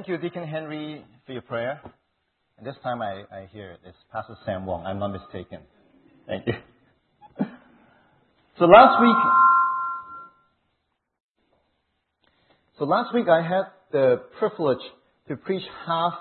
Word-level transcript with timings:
Thank 0.00 0.08
you, 0.08 0.16
Deacon 0.16 0.48
Henry, 0.48 1.04
for 1.26 1.32
your 1.32 1.42
prayer. 1.42 1.78
And 2.56 2.66
this 2.66 2.74
time 2.82 3.02
I, 3.02 3.24
I 3.30 3.50
hear 3.52 3.72
it. 3.72 3.80
It's 3.84 3.98
Pastor 4.10 4.34
Sam 4.46 4.64
Wong. 4.64 4.86
I'm 4.86 4.98
not 4.98 5.08
mistaken. 5.08 5.58
Thank 6.26 6.46
you. 6.46 6.54
So 8.58 8.64
last 8.64 9.02
week, 9.02 9.16
so 12.78 12.86
last 12.86 13.12
week 13.12 13.26
I 13.28 13.42
had 13.42 13.64
the 13.92 14.22
privilege 14.38 14.80
to 15.28 15.36
preach 15.36 15.64
half 15.86 16.14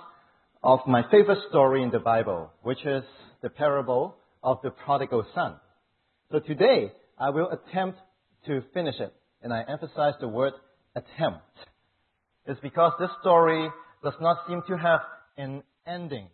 of 0.61 0.79
my 0.85 1.03
favorite 1.09 1.39
story 1.49 1.81
in 1.81 1.89
the 1.89 1.99
Bible, 1.99 2.51
which 2.63 2.85
is 2.85 3.03
the 3.41 3.49
parable 3.49 4.17
of 4.43 4.57
the 4.61 4.71
prodigal 4.71 5.25
son. 5.33 5.55
So 6.33 6.39
today 6.39 6.91
I 7.17 7.29
will 7.29 7.49
attempt 7.49 7.97
to 8.45 8.61
finish 8.73 8.95
it, 8.99 9.13
and 9.41 9.53
I 9.53 9.63
emphasize 9.69 10.15
the 10.19 10.27
word 10.27 10.51
attempt. 10.97 11.43
It's 12.49 12.59
because 12.61 12.93
this 12.99 13.11
story 13.21 13.69
does 14.03 14.15
not 14.19 14.37
seem 14.47 14.63
to 14.67 14.75
have 14.75 15.01
an 15.37 15.61
ending. 15.85 16.29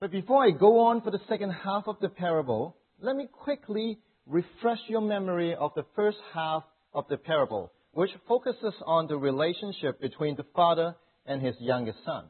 But 0.00 0.10
before 0.10 0.44
I 0.44 0.50
go 0.50 0.80
on 0.86 1.00
for 1.00 1.12
the 1.12 1.20
second 1.28 1.50
half 1.50 1.84
of 1.86 2.00
the 2.00 2.08
parable, 2.08 2.76
let 3.00 3.14
me 3.14 3.28
quickly 3.30 3.98
refresh 4.26 4.80
your 4.88 5.00
memory 5.00 5.54
of 5.54 5.70
the 5.76 5.84
first 5.94 6.18
half 6.34 6.64
of 6.92 7.04
the 7.08 7.16
parable, 7.16 7.70
which 7.92 8.10
focuses 8.26 8.74
on 8.84 9.06
the 9.06 9.16
relationship 9.16 10.00
between 10.00 10.34
the 10.34 10.46
father 10.56 10.96
and 11.24 11.40
his 11.40 11.54
youngest 11.60 11.98
son. 12.04 12.24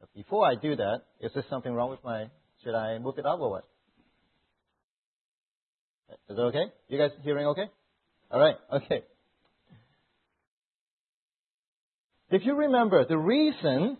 But 0.00 0.12
before 0.12 0.46
I 0.46 0.56
do 0.56 0.76
that, 0.76 1.04
is 1.22 1.32
there 1.32 1.46
something 1.48 1.72
wrong 1.72 1.88
with 1.88 2.04
my, 2.04 2.26
should 2.62 2.74
I 2.74 2.98
move 2.98 3.16
it 3.16 3.24
up 3.24 3.40
or 3.40 3.50
what? 3.52 3.64
Is 6.28 6.36
it 6.36 6.40
okay? 6.40 6.66
You 6.88 6.98
guys 6.98 7.12
hearing 7.22 7.46
okay? 7.46 7.70
Alright, 8.30 8.56
okay. 8.70 9.02
If 12.30 12.42
you 12.44 12.54
remember, 12.54 13.04
the 13.04 13.18
reason 13.18 13.96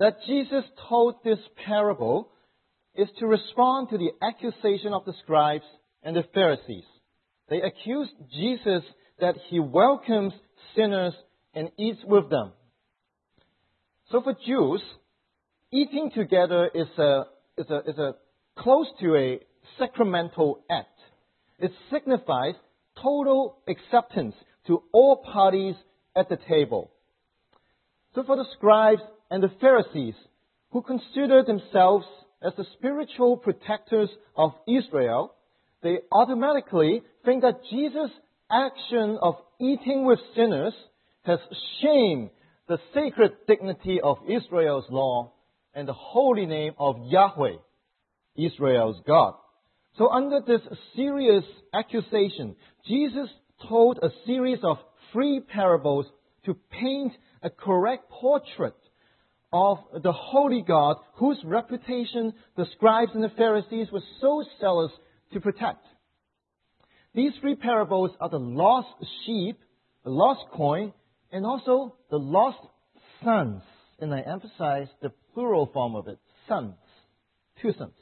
that 0.00 0.16
Jesus 0.26 0.64
told 0.88 1.16
this 1.24 1.38
parable 1.64 2.30
is 2.94 3.08
to 3.20 3.26
respond 3.26 3.90
to 3.90 3.98
the 3.98 4.10
accusation 4.20 4.92
of 4.92 5.04
the 5.04 5.14
scribes 5.22 5.64
and 6.02 6.16
the 6.16 6.24
Pharisees. 6.34 6.84
They 7.48 7.60
accused 7.60 8.10
Jesus 8.32 8.82
that 9.20 9.36
he 9.48 9.60
welcomes 9.60 10.32
sinners 10.74 11.14
and 11.54 11.70
eats 11.78 12.00
with 12.04 12.30
them. 12.30 12.52
So 14.10 14.20
for 14.22 14.34
Jews, 14.44 14.82
eating 15.72 16.10
together 16.14 16.68
is 16.74 16.88
a, 16.98 17.22
is 17.56 17.66
a, 17.70 17.78
is 17.88 17.98
a 17.98 18.14
close 18.58 18.86
to 19.00 19.14
a 19.14 19.40
sacramental 19.78 20.64
act. 20.68 20.88
It 21.60 21.70
signifies 21.92 22.54
total 23.00 23.58
acceptance 23.68 24.34
to 24.66 24.82
all 24.92 25.22
parties 25.32 25.74
at 26.18 26.28
the 26.28 26.38
table. 26.48 26.90
So 28.14 28.24
for 28.24 28.36
the 28.36 28.46
scribes 28.56 29.02
and 29.30 29.42
the 29.42 29.52
Pharisees, 29.60 30.14
who 30.70 30.82
consider 30.82 31.42
themselves 31.44 32.06
as 32.42 32.52
the 32.56 32.66
spiritual 32.76 33.36
protectors 33.36 34.10
of 34.36 34.52
Israel, 34.66 35.34
they 35.82 35.98
automatically 36.10 37.02
think 37.24 37.42
that 37.42 37.60
Jesus' 37.70 38.10
action 38.50 39.18
of 39.20 39.36
eating 39.60 40.04
with 40.04 40.18
sinners 40.34 40.74
has 41.22 41.38
shamed 41.80 42.30
the 42.68 42.78
sacred 42.94 43.32
dignity 43.46 44.00
of 44.02 44.18
Israel's 44.28 44.86
law 44.90 45.32
and 45.74 45.86
the 45.86 45.92
holy 45.92 46.46
name 46.46 46.72
of 46.78 46.96
Yahweh, 47.04 47.56
Israel's 48.36 49.00
God. 49.06 49.34
So 49.96 50.08
under 50.10 50.40
this 50.40 50.60
serious 50.94 51.44
accusation, 51.74 52.56
Jesus 52.86 53.28
told 53.68 53.98
a 53.98 54.10
series 54.26 54.58
of 54.62 54.78
three 55.12 55.40
parables 55.40 56.06
to 56.44 56.54
paint 56.70 57.12
a 57.42 57.50
correct 57.50 58.10
portrait 58.10 58.74
of 59.52 59.78
the 60.02 60.12
holy 60.12 60.62
God 60.66 60.96
whose 61.14 61.38
reputation 61.44 62.34
the 62.56 62.66
scribes 62.76 63.12
and 63.14 63.24
the 63.24 63.30
Pharisees 63.30 63.88
were 63.92 64.02
so 64.20 64.44
zealous 64.60 64.92
to 65.32 65.40
protect. 65.40 65.84
These 67.14 67.32
three 67.40 67.56
parables 67.56 68.10
are 68.20 68.28
the 68.28 68.38
lost 68.38 68.88
sheep, 69.24 69.58
the 70.04 70.10
lost 70.10 70.44
coin, 70.52 70.92
and 71.32 71.44
also 71.44 71.94
the 72.10 72.18
lost 72.18 72.58
sons. 73.24 73.62
And 73.98 74.14
I 74.14 74.20
emphasize 74.20 74.88
the 75.02 75.12
plural 75.34 75.70
form 75.72 75.96
of 75.96 76.08
it, 76.08 76.18
sons. 76.46 76.74
Two 77.60 77.72
sons. 77.76 77.94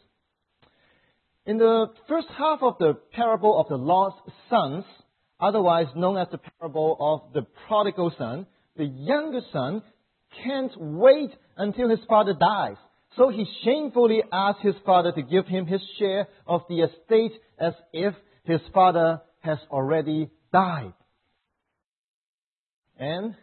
In 1.46 1.58
the 1.58 1.86
first 2.08 2.26
half 2.36 2.58
of 2.62 2.78
the 2.78 2.94
parable 3.12 3.58
of 3.58 3.68
the 3.68 3.78
lost 3.78 4.18
sons, 4.50 4.84
otherwise 5.40 5.86
known 5.94 6.16
as 6.16 6.28
the 6.30 6.38
parable 6.38 6.96
of 6.98 7.32
the 7.32 7.46
prodigal 7.66 8.12
son, 8.18 8.46
the 8.76 8.84
younger 8.84 9.40
son 9.52 9.82
can't 10.44 10.72
wait 10.76 11.30
until 11.56 11.88
his 11.88 12.00
father 12.08 12.34
dies. 12.38 12.76
So 13.16 13.30
he 13.30 13.46
shamefully 13.64 14.22
asks 14.30 14.62
his 14.62 14.74
father 14.84 15.12
to 15.12 15.22
give 15.22 15.46
him 15.46 15.66
his 15.66 15.80
share 15.98 16.28
of 16.46 16.62
the 16.68 16.80
estate 16.80 17.32
as 17.58 17.72
if 17.92 18.14
his 18.44 18.60
father 18.74 19.22
has 19.40 19.58
already 19.70 20.30
died. 20.52 20.92
And 22.98 23.34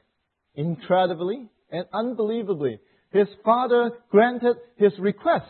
incredibly 0.55 1.49
and 1.71 1.85
unbelievably, 1.91 2.79
his 3.11 3.27
father 3.43 3.91
granted 4.09 4.57
his 4.77 4.93
request. 4.99 5.49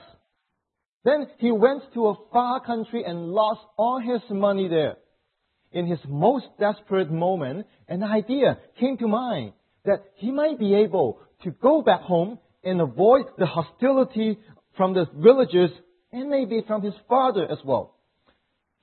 Then 1.04 1.28
he 1.40 1.52
went 1.52 1.84
to 1.94 2.08
a 2.08 2.16
far 2.32 2.62
country 2.62 3.04
and 3.06 3.32
lost 3.32 3.62
all 3.78 4.00
his 4.00 4.22
money 4.30 4.70
there. 4.70 4.96
In 5.74 5.88
his 5.88 6.00
most 6.08 6.46
desperate 6.60 7.12
moment, 7.12 7.66
an 7.88 8.04
idea 8.04 8.60
came 8.80 8.98
to 8.98 9.08
mind 9.08 9.54
that 9.86 10.04
he 10.16 10.32
might 10.32 10.60
be 10.60 10.76
able 10.76 11.20
to 11.44 11.52
go 11.52 11.82
back 11.82 12.02
home 12.02 12.40
and 12.64 12.80
avoid 12.80 13.26
the 13.38 13.48
hostility 13.48 14.38
from 14.78 14.94
the 14.94 15.06
villagers 15.16 15.72
and 16.12 16.30
maybe 16.30 16.64
from 16.66 16.84
his 16.84 16.94
father 17.10 17.46
as 17.52 17.58
well. 17.66 17.96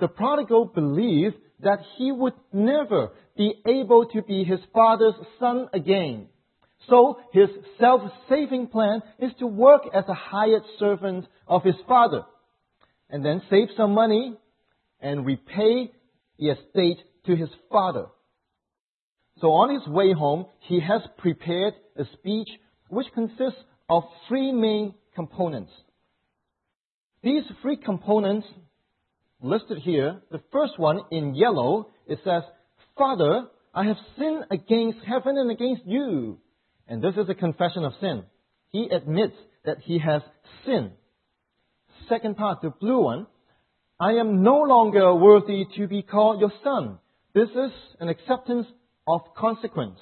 The 0.01 0.09
prodigal 0.09 0.67
believed 0.67 1.37
that 1.61 1.79
he 1.97 2.11
would 2.11 2.35
never 2.53 3.13
be 3.37 3.55
able 3.67 4.07
to 4.07 4.23
be 4.23 4.45
his 4.45 4.61
father's 4.75 5.15
son 5.39 5.69
again. 5.73 6.27
So 6.89 7.21
his 7.33 7.49
self-saving 7.79 8.69
plan 8.69 9.03
is 9.19 9.31
to 9.39 9.47
work 9.47 9.83
as 9.95 10.05
a 10.09 10.15
hired 10.15 10.63
servant 10.79 11.27
of 11.47 11.63
his 11.63 11.77
father 11.87 12.25
and 13.09 13.25
then 13.25 13.43
save 13.49 13.69
some 13.77 13.93
money 13.93 14.35
and 15.01 15.27
repay 15.27 15.93
estate 16.49 16.99
to 17.27 17.37
his 17.37 17.49
father. 17.71 18.07
So 19.41 19.49
on 19.49 19.75
his 19.75 19.87
way 19.89 20.13
home, 20.13 20.47
he 20.61 20.81
has 20.81 21.03
prepared 21.19 21.75
a 21.97 22.05
speech 22.19 22.49
which 22.89 23.07
consists 23.15 23.61
of 23.89 24.05
three 24.29 24.53
main 24.53 24.95
components. 25.15 25.73
These 27.23 27.45
three 27.63 27.77
components 27.77 28.47
listed 29.43 29.79
here, 29.79 30.21
the 30.31 30.43
first 30.53 30.79
one 30.79 31.01
in 31.11 31.35
yellow, 31.35 31.89
it 32.07 32.19
says, 32.25 32.43
Father, 32.97 33.47
I 33.75 33.85
have 33.85 33.97
sinned 34.19 34.45
against 34.51 34.99
heaven 35.07 35.39
and 35.39 35.51
against 35.51 35.83
you. 35.87 36.39
And 36.89 37.03
this 37.03 37.15
is 37.17 37.29
a 37.29 37.35
confession 37.35 37.85
of 37.85 37.93
sin. 38.01 38.25
He 38.71 38.89
admits 38.91 39.37
that 39.65 39.79
he 39.81 39.99
has 39.99 40.23
sinned. 40.67 40.93
Second 42.09 42.37
part, 42.37 42.61
the 42.63 42.71
blue 42.71 43.03
one, 43.03 43.27
I 44.01 44.13
am 44.13 44.43
no 44.43 44.63
longer 44.63 45.15
worthy 45.15 45.67
to 45.77 45.87
be 45.87 46.01
called 46.01 46.41
your 46.41 46.53
son. 46.65 46.99
This 47.35 47.51
is 47.51 47.71
an 48.01 48.09
acceptance 48.09 48.67
of 49.07 49.21
consequence. 49.37 49.99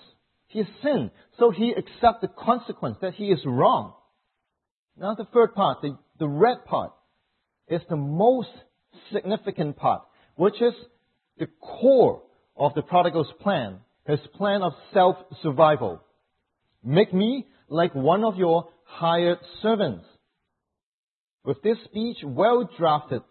He 0.46 0.60
has 0.60 0.68
sinned, 0.84 1.10
so 1.36 1.50
he 1.50 1.74
accepts 1.76 2.20
the 2.20 2.28
consequence 2.28 2.98
that 3.02 3.14
he 3.14 3.32
is 3.32 3.40
wrong. 3.44 3.94
Now 4.96 5.16
the 5.16 5.26
third 5.34 5.52
part, 5.52 5.82
the, 5.82 5.98
the 6.20 6.28
red 6.28 6.64
part, 6.64 6.92
is 7.66 7.80
the 7.90 7.96
most 7.96 8.50
significant 9.12 9.76
part, 9.76 10.02
which 10.36 10.62
is 10.62 10.74
the 11.36 11.48
core 11.60 12.22
of 12.56 12.74
the 12.74 12.82
prodigal's 12.82 13.32
plan, 13.40 13.78
his 14.06 14.20
plan 14.36 14.62
of 14.62 14.74
self-survival. 14.94 16.00
Make 16.84 17.12
me 17.12 17.48
like 17.68 17.96
one 17.96 18.22
of 18.22 18.36
your 18.36 18.68
hired 18.84 19.38
servants. 19.60 20.04
With 21.44 21.60
this 21.62 21.78
speech 21.86 22.18
well 22.22 22.68
drafted, 22.78 23.22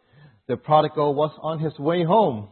the 0.48 0.58
prodigal 0.58 1.14
was 1.14 1.32
on 1.42 1.60
his 1.60 1.78
way 1.78 2.04
home. 2.04 2.50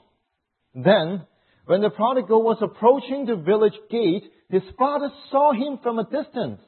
Then 0.73 1.25
when 1.65 1.81
the 1.81 1.89
prodigal 1.89 2.43
was 2.43 2.57
approaching 2.61 3.25
the 3.25 3.35
village 3.35 3.77
gate, 3.89 4.23
his 4.49 4.61
father 4.77 5.09
saw 5.31 5.53
him 5.53 5.79
from 5.81 5.99
a 5.99 6.03
distance. 6.03 6.61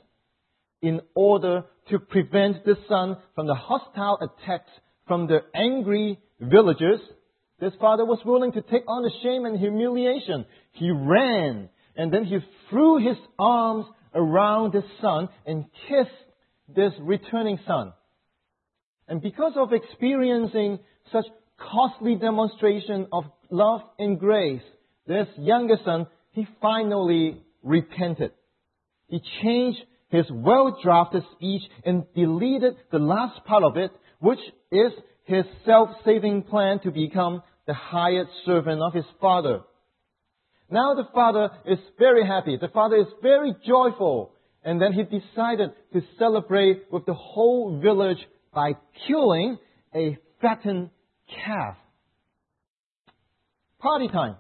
In 0.82 1.02
order 1.16 1.64
to 1.90 2.00
prevent 2.00 2.64
the 2.64 2.76
son 2.88 3.18
from 3.36 3.48
the 3.48 3.56
hostile 3.56 4.20
attacks 4.22 4.70
from 5.08 5.28
the 5.28 5.40
angry 5.56 6.20
villagers, 6.40 7.00
this 7.60 7.74
father 7.82 8.06
was 8.06 8.20
willing 8.24 8.52
to 8.52 8.62
take 8.62 8.84
on 8.88 9.02
the 9.02 9.12
shame 9.24 9.46
and 9.46 9.60
humiliation. 9.60 10.46
He 10.74 10.92
ran 10.92 11.70
and 11.96 12.14
then 12.14 12.26
he 12.26 12.38
threw 12.70 13.00
his 13.00 13.18
arms 13.40 13.86
around 14.14 14.74
his 14.74 14.84
son 15.02 15.30
and 15.46 15.66
kissed 15.88 16.12
this 16.76 16.94
returning 17.00 17.60
son. 17.68 17.94
And 19.08 19.22
because 19.22 19.54
of 19.56 19.74
experiencing 19.74 20.80
such 21.12 21.26
costly 21.58 22.16
demonstration 22.16 23.08
of 23.12 23.26
love 23.50 23.82
and 23.98 24.20
grace, 24.20 24.62
this 25.08 25.28
younger 25.38 25.78
son, 25.84 26.08
he 26.32 26.48
finally 26.62 27.42
repented. 27.64 28.32
he 29.08 29.22
changed 29.42 29.80
his 30.10 30.26
well-drafted 30.32 31.24
speech 31.36 31.62
and 31.86 32.04
deleted 32.16 32.76
the 32.92 33.00
last 33.00 33.44
part 33.46 33.64
of 33.64 33.76
it, 33.78 33.92
which 34.20 34.40
is 34.72 34.92
his 35.26 35.44
self-saving 35.66 36.44
plan 36.44 36.80
to 36.80 36.92
become 36.92 37.42
the 37.66 37.74
hired 37.74 38.28
servant 38.46 38.82
of 38.82 38.94
his 38.94 39.06
father. 39.20 39.62
Now 40.70 40.96
the 40.96 41.08
father 41.14 41.50
is 41.66 41.80
very 42.00 42.26
happy. 42.26 42.58
The 42.60 42.70
father 42.70 42.98
is 42.98 43.08
very 43.22 43.54
joyful. 43.66 44.34
And 44.64 44.82
then 44.82 44.94
he 44.94 45.04
decided 45.04 45.72
to 45.94 46.02
celebrate 46.18 46.92
with 46.92 47.06
the 47.06 47.14
whole 47.14 47.80
village 47.80 48.18
by 48.54 48.74
killing 49.08 49.58
a 49.96 50.18
fattened 50.42 50.90
calf. 51.28 51.76
Party 53.80 54.08
time. 54.08 54.36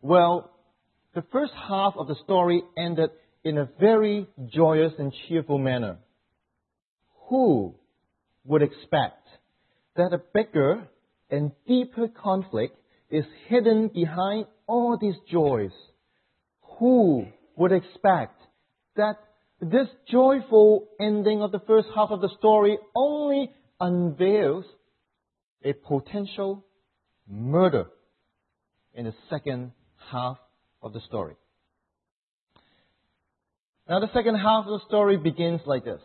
Well, 0.00 0.50
the 1.14 1.24
first 1.32 1.52
half 1.68 1.94
of 1.96 2.08
the 2.08 2.16
story 2.24 2.62
ended 2.76 3.10
in 3.44 3.58
a 3.58 3.68
very 3.80 4.26
joyous 4.46 4.92
and 4.98 5.12
cheerful 5.26 5.58
manner. 5.58 5.98
Who 7.28 7.74
would 8.44 8.62
expect 8.62 9.26
that 9.96 10.12
a 10.12 10.22
bigger 10.32 10.88
and 11.30 11.52
deeper 11.66 12.08
conflict 12.08 12.78
is 13.10 13.24
hidden 13.48 13.88
behind 13.88 14.46
all 14.66 14.96
these 15.00 15.16
joys? 15.30 15.72
Who 16.78 17.26
would 17.56 17.72
expect 17.72 18.40
that 18.96 19.16
this 19.60 19.88
joyful 20.10 20.88
ending 21.00 21.42
of 21.42 21.52
the 21.52 21.60
first 21.66 21.88
half 21.94 22.10
of 22.10 22.20
the 22.20 22.30
story 22.38 22.78
only 22.94 23.50
unveils 23.80 24.64
a 25.64 25.72
potential 25.72 26.64
murder 27.28 27.86
in 28.94 29.04
the 29.04 29.14
second 29.30 29.72
half 30.10 30.38
of 30.82 30.92
the 30.92 31.00
story. 31.00 31.34
Now, 33.88 34.00
the 34.00 34.12
second 34.12 34.34
half 34.34 34.66
of 34.66 34.80
the 34.80 34.86
story 34.86 35.16
begins 35.16 35.60
like 35.66 35.84
this. 35.84 36.00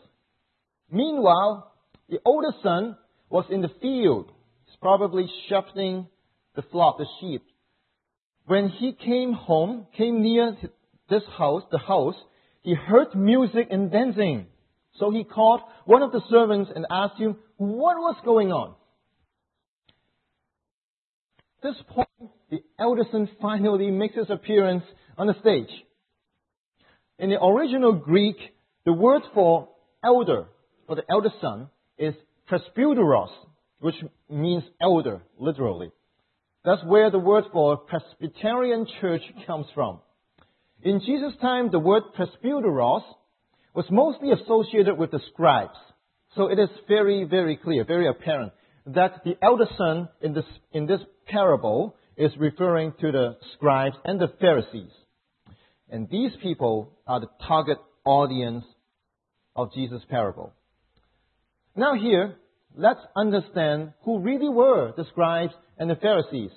Meanwhile, 0.89 1.71
the 2.09 2.19
older 2.23 2.51
son 2.63 2.97
was 3.29 3.45
in 3.49 3.61
the 3.61 3.71
field. 3.81 4.31
He's 4.65 4.75
probably 4.81 5.29
shepherding 5.49 6.07
the 6.55 6.61
flock, 6.61 6.97
the 6.97 7.05
sheep. 7.19 7.43
When 8.45 8.69
he 8.69 8.93
came 8.93 9.33
home, 9.33 9.87
came 9.97 10.21
near 10.21 10.55
this 11.09 11.23
house, 11.37 11.63
the 11.71 11.77
house, 11.77 12.15
he 12.61 12.73
heard 12.73 13.15
music 13.15 13.67
and 13.71 13.91
dancing. 13.91 14.47
So 14.99 15.11
he 15.11 15.23
called 15.23 15.61
one 15.85 16.03
of 16.03 16.11
the 16.11 16.21
servants 16.29 16.71
and 16.73 16.85
asked 16.89 17.19
him 17.19 17.37
what 17.57 17.97
was 17.97 18.15
going 18.23 18.51
on. 18.51 18.75
At 21.63 21.75
this 21.75 21.83
point, 21.89 22.31
the 22.49 22.61
elder 22.77 23.03
son 23.11 23.29
finally 23.41 23.89
makes 23.89 24.15
his 24.15 24.29
appearance 24.29 24.83
on 25.17 25.27
the 25.27 25.35
stage. 25.39 25.69
In 27.19 27.29
the 27.29 27.41
original 27.41 27.93
Greek, 27.93 28.35
the 28.85 28.91
word 28.91 29.21
for 29.33 29.69
elder, 30.03 30.47
for 30.87 30.95
the 30.95 31.03
elder 31.09 31.29
son, 31.39 31.69
is 31.97 32.15
presbyteros, 32.49 33.29
which 33.79 33.95
means 34.29 34.63
elder, 34.81 35.21
literally. 35.39 35.91
That's 36.65 36.83
where 36.83 37.09
the 37.09 37.19
word 37.19 37.45
for 37.53 37.77
Presbyterian 37.77 38.85
church 38.99 39.21
comes 39.47 39.67
from. 39.73 39.99
In 40.81 40.99
Jesus' 40.99 41.39
time, 41.39 41.69
the 41.71 41.79
word 41.79 42.03
presbyteros 42.17 43.03
was 43.73 43.85
mostly 43.89 44.31
associated 44.31 44.97
with 44.97 45.11
the 45.11 45.21
scribes. 45.31 45.77
So 46.35 46.47
it 46.47 46.59
is 46.59 46.69
very, 46.89 47.23
very 47.23 47.55
clear, 47.55 47.85
very 47.85 48.09
apparent 48.09 48.51
that 48.85 49.23
the 49.23 49.37
elder 49.41 49.67
son 49.77 50.09
in 50.21 50.33
this, 50.33 50.45
in 50.71 50.85
this 50.85 51.01
parable 51.27 51.95
is 52.17 52.31
referring 52.37 52.93
to 52.99 53.11
the 53.11 53.37
scribes 53.53 53.95
and 54.05 54.19
the 54.19 54.31
Pharisees. 54.39 54.91
And 55.89 56.09
these 56.09 56.31
people 56.41 56.97
are 57.07 57.19
the 57.19 57.29
target 57.47 57.77
audience 58.05 58.65
of 59.55 59.73
Jesus' 59.73 60.01
parable. 60.09 60.53
Now 61.75 61.95
here, 61.95 62.35
let's 62.75 62.99
understand 63.15 63.93
who 64.03 64.19
really 64.19 64.49
were 64.49 64.93
the 64.95 65.05
scribes 65.11 65.53
and 65.77 65.89
the 65.89 65.95
Pharisees. 65.95 66.51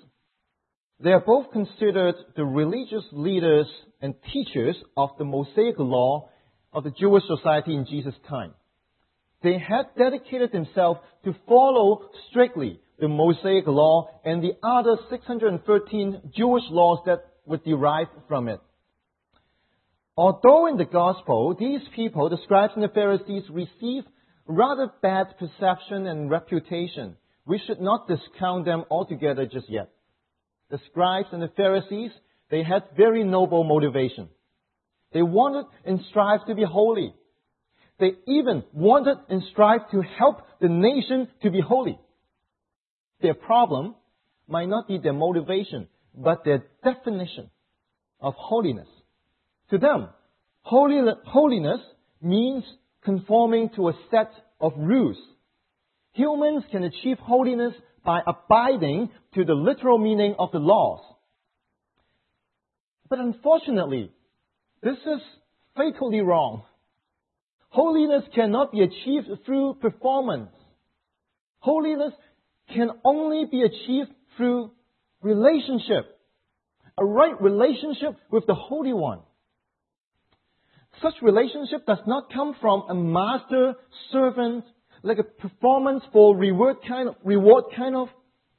They 1.00 1.10
are 1.10 1.20
both 1.20 1.52
considered 1.52 2.14
the 2.36 2.44
religious 2.44 3.04
leaders 3.12 3.66
and 4.00 4.14
teachers 4.32 4.76
of 4.96 5.10
the 5.18 5.24
Mosaic 5.24 5.78
law 5.78 6.30
of 6.72 6.84
the 6.84 6.90
Jewish 6.90 7.24
society 7.26 7.74
in 7.74 7.86
Jesus' 7.86 8.14
time. 8.28 8.54
They 9.42 9.58
had 9.58 9.86
dedicated 9.96 10.52
themselves 10.52 11.00
to 11.24 11.34
follow 11.46 12.08
strictly 12.30 12.80
the 12.98 13.08
Mosaic 13.08 13.66
law 13.66 14.08
and 14.24 14.42
the 14.42 14.56
other 14.62 14.96
613 15.10 16.32
Jewish 16.34 16.64
laws 16.70 17.00
that 17.06 17.24
were 17.44 17.58
derived 17.58 18.10
from 18.28 18.48
it. 18.48 18.60
Although 20.16 20.66
in 20.66 20.78
the 20.78 20.86
gospel, 20.86 21.54
these 21.58 21.82
people, 21.94 22.30
the 22.30 22.38
scribes 22.44 22.72
and 22.74 22.82
the 22.82 22.88
Pharisees, 22.88 23.42
receive 23.50 24.04
rather 24.46 24.90
bad 25.02 25.34
perception 25.38 26.06
and 26.06 26.30
reputation, 26.30 27.16
we 27.44 27.60
should 27.66 27.80
not 27.80 28.08
discount 28.08 28.64
them 28.64 28.84
altogether 28.90 29.46
just 29.46 29.68
yet. 29.68 29.90
The 30.70 30.80
scribes 30.90 31.28
and 31.32 31.42
the 31.42 31.52
Pharisees, 31.56 32.10
they 32.50 32.62
had 32.62 32.84
very 32.96 33.24
noble 33.24 33.62
motivation. 33.62 34.28
They 35.12 35.22
wanted 35.22 35.66
and 35.84 36.00
strived 36.10 36.46
to 36.48 36.54
be 36.54 36.64
holy. 36.64 37.14
They 37.98 38.12
even 38.26 38.62
wanted 38.72 39.16
and 39.28 39.42
strived 39.52 39.90
to 39.92 40.02
help 40.02 40.42
the 40.60 40.68
nation 40.68 41.28
to 41.42 41.50
be 41.50 41.60
holy. 41.60 41.98
Their 43.22 43.34
problem 43.34 43.94
might 44.46 44.68
not 44.68 44.86
be 44.86 44.98
their 44.98 45.14
motivation, 45.14 45.88
but 46.14 46.44
their 46.44 46.64
definition 46.84 47.50
of 48.20 48.34
holiness. 48.36 48.88
To 49.70 49.78
them, 49.78 50.08
holiness 50.62 51.80
means 52.20 52.64
conforming 53.02 53.70
to 53.76 53.88
a 53.88 53.98
set 54.10 54.30
of 54.60 54.72
rules. 54.76 55.16
Humans 56.12 56.64
can 56.70 56.84
achieve 56.84 57.18
holiness 57.18 57.72
by 58.04 58.20
abiding 58.26 59.10
to 59.34 59.44
the 59.44 59.54
literal 59.54 59.98
meaning 59.98 60.34
of 60.38 60.50
the 60.52 60.58
laws. 60.58 61.00
But 63.08 63.20
unfortunately, 63.20 64.10
this 64.82 64.96
is 64.96 65.20
fatally 65.74 66.20
wrong. 66.20 66.62
Holiness 67.76 68.22
cannot 68.34 68.72
be 68.72 68.80
achieved 68.80 69.28
through 69.44 69.74
performance. 69.82 70.48
Holiness 71.58 72.14
can 72.72 72.88
only 73.04 73.44
be 73.50 73.64
achieved 73.64 74.08
through 74.34 74.70
relationship. 75.20 76.18
A 76.96 77.04
right 77.04 77.38
relationship 77.38 78.16
with 78.30 78.46
the 78.46 78.54
Holy 78.54 78.94
One. 78.94 79.18
Such 81.02 81.16
relationship 81.20 81.84
does 81.84 81.98
not 82.06 82.32
come 82.32 82.56
from 82.62 82.84
a 82.88 82.94
master 82.94 83.74
servant, 84.10 84.64
like 85.02 85.18
a 85.18 85.22
performance 85.22 86.02
for 86.14 86.34
reward 86.34 86.76
kind 86.88 87.10
of, 87.10 87.16
reward 87.24 87.64
kind 87.76 87.94
of 87.94 88.08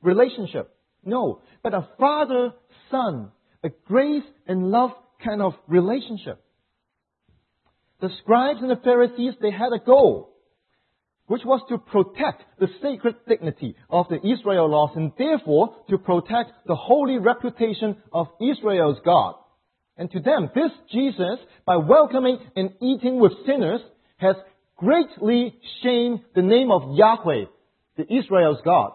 relationship. 0.04 0.76
No, 1.04 1.42
but 1.64 1.74
a 1.74 1.88
father 2.00 2.52
son, 2.92 3.32
a 3.64 3.70
grace 3.88 4.30
and 4.48 4.70
love 4.70 4.92
kind 5.26 5.42
of 5.42 5.54
relationship. 5.68 6.40
The 8.00 8.10
scribes 8.22 8.60
and 8.62 8.70
the 8.70 8.82
Pharisees, 8.84 9.34
they 9.42 9.52
had 9.52 9.74
a 9.74 9.84
goal, 9.84 10.34
which 11.26 11.42
was 11.44 11.62
to 11.70 11.78
protect 11.78 12.44
the 12.60 12.68
sacred 12.82 13.16
dignity 13.28 13.76
of 13.90 14.08
the 14.10 14.26
Israel 14.26 14.70
laws 14.70 14.92
and 14.96 15.12
therefore 15.18 15.76
to 15.90 15.98
protect 15.98 16.52
the 16.68 16.76
holy 16.76 17.18
reputation 17.18 17.98
of 18.14 18.28
Israel's 18.40 19.00
God. 19.04 19.36
And 19.98 20.12
to 20.12 20.20
them, 20.20 20.50
this 20.54 20.72
Jesus, 20.92 21.40
by 21.66 21.78
welcoming 21.78 22.38
and 22.56 22.72
eating 22.82 23.20
with 23.20 23.32
sinners, 23.48 23.82
has 24.18 24.36
greatly 24.78 25.56
shamed 25.82 26.20
the 26.36 26.44
name 26.44 26.72
of 26.72 26.96
Yahweh, 26.96 27.46
the 27.98 28.14
Israel's 28.14 28.62
God. 28.64 28.92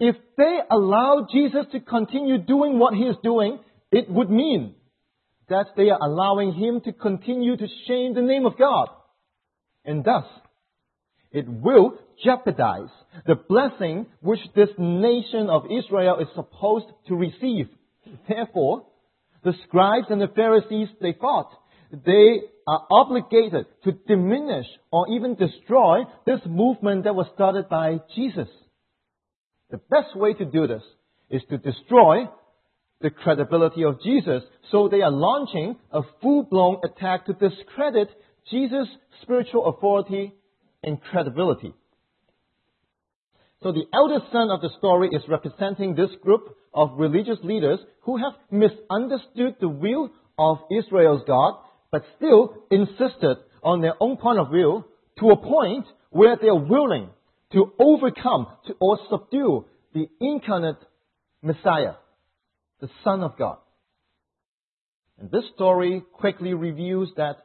If 0.00 0.16
they 0.36 0.58
allow 0.68 1.28
Jesus 1.30 1.64
to 1.70 1.80
continue 1.80 2.38
doing 2.38 2.80
what 2.80 2.94
he 2.94 3.04
is 3.04 3.16
doing, 3.22 3.60
it 3.92 4.10
would 4.10 4.30
mean 4.30 4.74
that 5.48 5.66
they 5.76 5.90
are 5.90 6.02
allowing 6.02 6.52
him 6.54 6.80
to 6.82 6.92
continue 6.92 7.56
to 7.56 7.66
shame 7.86 8.14
the 8.14 8.22
name 8.22 8.46
of 8.46 8.58
God. 8.58 8.88
And 9.84 10.04
thus, 10.04 10.24
it 11.32 11.48
will 11.48 11.98
jeopardize 12.24 12.90
the 13.26 13.34
blessing 13.34 14.06
which 14.20 14.40
this 14.54 14.68
nation 14.78 15.48
of 15.50 15.64
Israel 15.66 16.18
is 16.20 16.28
supposed 16.34 16.86
to 17.08 17.14
receive. 17.14 17.68
Therefore, 18.28 18.86
the 19.42 19.54
scribes 19.66 20.06
and 20.10 20.20
the 20.20 20.28
Pharisees, 20.28 20.88
they 21.00 21.14
thought 21.18 21.50
they 21.90 22.40
are 22.66 22.86
obligated 22.90 23.66
to 23.84 23.92
diminish 24.06 24.66
or 24.90 25.06
even 25.10 25.34
destroy 25.34 26.04
this 26.26 26.40
movement 26.46 27.04
that 27.04 27.14
was 27.14 27.26
started 27.34 27.68
by 27.68 27.98
Jesus. 28.14 28.48
The 29.70 29.78
best 29.78 30.14
way 30.14 30.34
to 30.34 30.44
do 30.44 30.66
this 30.66 30.82
is 31.30 31.42
to 31.50 31.58
destroy 31.58 32.26
the 33.02 33.10
credibility 33.10 33.84
of 33.84 34.02
Jesus. 34.02 34.42
So 34.70 34.88
they 34.88 35.02
are 35.02 35.10
launching 35.10 35.76
a 35.90 36.02
full-blown 36.20 36.80
attack 36.84 37.26
to 37.26 37.32
discredit 37.34 38.08
Jesus' 38.50 38.88
spiritual 39.22 39.66
authority 39.66 40.34
and 40.82 41.00
credibility. 41.02 41.74
So 43.62 43.70
the 43.72 43.84
eldest 43.94 44.32
son 44.32 44.50
of 44.50 44.60
the 44.60 44.70
story 44.78 45.10
is 45.12 45.22
representing 45.28 45.94
this 45.94 46.10
group 46.22 46.56
of 46.74 46.98
religious 46.98 47.38
leaders 47.44 47.78
who 48.02 48.16
have 48.16 48.32
misunderstood 48.50 49.56
the 49.60 49.68
will 49.68 50.10
of 50.38 50.58
Israel's 50.76 51.22
God, 51.26 51.54
but 51.92 52.02
still 52.16 52.54
insisted 52.70 53.36
on 53.62 53.80
their 53.80 53.94
own 54.00 54.16
point 54.16 54.40
of 54.40 54.50
view 54.50 54.84
to 55.20 55.30
a 55.30 55.36
point 55.36 55.86
where 56.10 56.36
they 56.40 56.48
are 56.48 56.56
willing 56.56 57.10
to 57.52 57.72
overcome 57.78 58.46
to, 58.66 58.74
or 58.80 58.98
subdue 59.10 59.66
the 59.94 60.08
incarnate 60.20 60.78
Messiah, 61.42 61.94
the 62.82 62.90
Son 63.04 63.22
of 63.22 63.38
God. 63.38 63.58
And 65.18 65.30
this 65.30 65.44
story 65.54 66.02
quickly 66.14 66.52
reveals 66.52 67.08
that 67.16 67.36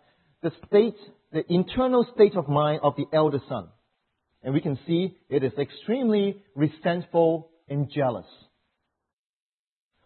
the 0.41 0.51
state, 0.67 0.97
the 1.31 1.43
internal 1.47 2.05
state 2.15 2.35
of 2.35 2.49
mind 2.49 2.81
of 2.83 2.95
the 2.97 3.05
elder 3.13 3.39
son. 3.47 3.67
And 4.41 4.53
we 4.53 4.61
can 4.61 4.79
see 4.87 5.15
it 5.29 5.43
is 5.43 5.53
extremely 5.59 6.41
resentful 6.55 7.51
and 7.69 7.89
jealous. 7.91 8.25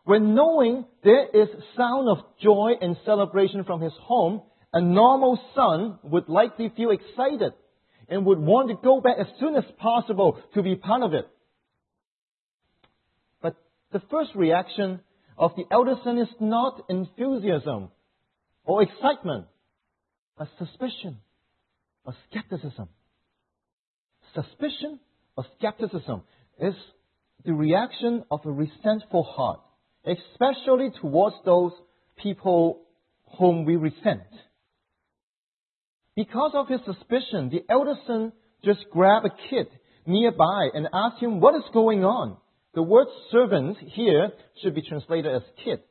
When 0.03 0.35
knowing 0.35 0.85
there 1.03 1.27
is 1.27 1.47
sound 1.77 2.09
of 2.09 2.17
joy 2.43 2.71
and 2.81 2.97
celebration 3.05 3.63
from 3.63 3.79
his 3.79 3.93
home, 4.01 4.41
a 4.73 4.81
normal 4.81 5.39
son 5.55 5.99
would 6.03 6.27
likely 6.27 6.73
feel 6.75 6.91
excited 6.91 7.53
and 8.09 8.25
would 8.25 8.39
want 8.39 8.69
to 8.69 8.75
go 8.75 8.99
back 8.99 9.15
as 9.17 9.27
soon 9.39 9.55
as 9.55 9.63
possible 9.77 10.41
to 10.55 10.61
be 10.61 10.75
part 10.75 11.03
of 11.03 11.13
it. 11.13 11.27
But 13.41 13.55
the 13.93 14.01
first 14.11 14.31
reaction 14.35 14.99
of 15.41 15.55
the 15.57 15.65
elder 15.71 15.95
son 16.03 16.19
is 16.19 16.29
not 16.39 16.85
enthusiasm 16.87 17.89
or 18.63 18.83
excitement, 18.83 19.47
but 20.37 20.47
suspicion 20.59 21.17
or 22.05 22.13
skepticism. 22.29 22.87
Suspicion 24.35 24.99
or 25.35 25.43
skepticism 25.57 26.21
is 26.59 26.75
the 27.43 27.53
reaction 27.53 28.23
of 28.29 28.41
a 28.45 28.51
resentful 28.51 29.23
heart, 29.23 29.61
especially 30.05 30.91
towards 31.01 31.35
those 31.43 31.71
people 32.21 32.83
whom 33.39 33.65
we 33.65 33.77
resent. 33.77 34.21
Because 36.15 36.51
of 36.53 36.67
his 36.67 36.81
suspicion, 36.85 37.49
the 37.49 37.65
elder 37.67 37.95
son 38.05 38.31
just 38.63 38.85
grabbed 38.91 39.25
a 39.25 39.49
kid 39.49 39.67
nearby 40.05 40.69
and 40.75 40.87
asked 40.93 41.19
him 41.19 41.39
what 41.39 41.55
is 41.55 41.63
going 41.73 42.05
on. 42.05 42.37
The 42.73 42.81
word 42.81 43.07
servant 43.31 43.77
here 43.79 44.31
should 44.61 44.75
be 44.75 44.81
translated 44.81 45.33
as 45.33 45.41
kid. 45.63 45.81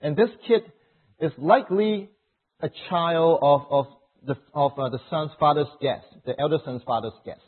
And 0.00 0.16
this 0.16 0.28
kid 0.46 0.62
is 1.20 1.32
likely 1.38 2.10
a 2.60 2.68
child 2.90 3.38
of, 3.40 3.62
of 3.70 3.86
the, 4.26 4.36
of 4.52 4.72
uh, 4.78 4.90
the 4.90 5.00
son's 5.10 5.30
father's 5.40 5.68
guest, 5.80 6.04
the 6.26 6.38
elder 6.38 6.58
son's 6.64 6.82
father's 6.82 7.14
guest. 7.24 7.40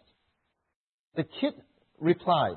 The 1.17 1.25
kid 1.25 1.55
replies? 1.99 2.57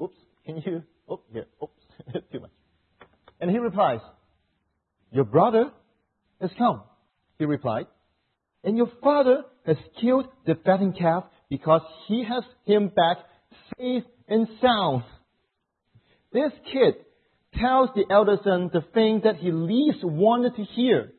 Oops, 0.00 0.16
can 0.44 0.56
you? 0.64 0.82
Oops, 1.10 1.22
here, 1.32 1.46
oops, 1.62 1.82
too 2.32 2.40
much. 2.40 2.50
And 3.40 3.50
he 3.50 3.58
replies, 3.58 4.00
Your 5.10 5.24
brother 5.24 5.70
has 6.40 6.50
come, 6.56 6.82
he 7.38 7.44
replied, 7.44 7.86
and 8.64 8.76
your 8.76 8.90
father 9.02 9.44
has 9.66 9.76
killed 10.00 10.26
the 10.46 10.54
fattened 10.64 10.96
calf 10.96 11.24
because 11.52 11.82
he 12.08 12.24
has 12.24 12.44
him 12.64 12.88
back 12.88 13.18
safe 13.76 14.04
and 14.26 14.48
sound. 14.62 15.02
This 16.32 16.50
kid 16.72 16.94
tells 17.60 17.90
the 17.94 18.06
elder 18.10 18.38
son 18.42 18.70
the 18.72 18.80
thing 18.94 19.20
that 19.24 19.36
he 19.36 19.52
least 19.52 20.02
wanted 20.02 20.56
to 20.56 20.64
hear. 20.64 21.12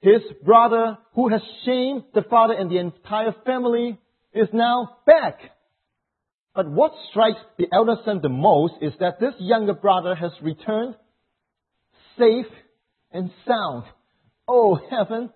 His 0.00 0.22
brother, 0.44 0.98
who 1.14 1.28
has 1.28 1.40
shamed 1.64 2.02
the 2.14 2.22
father 2.28 2.54
and 2.54 2.68
the 2.68 2.78
entire 2.78 3.32
family, 3.46 3.96
is 4.34 4.48
now 4.52 4.96
back. 5.06 5.38
But 6.52 6.68
what 6.68 6.90
strikes 7.10 7.38
the 7.58 7.68
elder 7.72 7.94
son 8.04 8.18
the 8.20 8.28
most 8.28 8.74
is 8.82 8.92
that 8.98 9.20
this 9.20 9.34
younger 9.38 9.74
brother 9.74 10.16
has 10.16 10.32
returned 10.42 10.96
safe 12.18 12.52
and 13.12 13.30
sound. 13.46 13.84
Oh 14.48 14.80
heaven! 14.90 15.30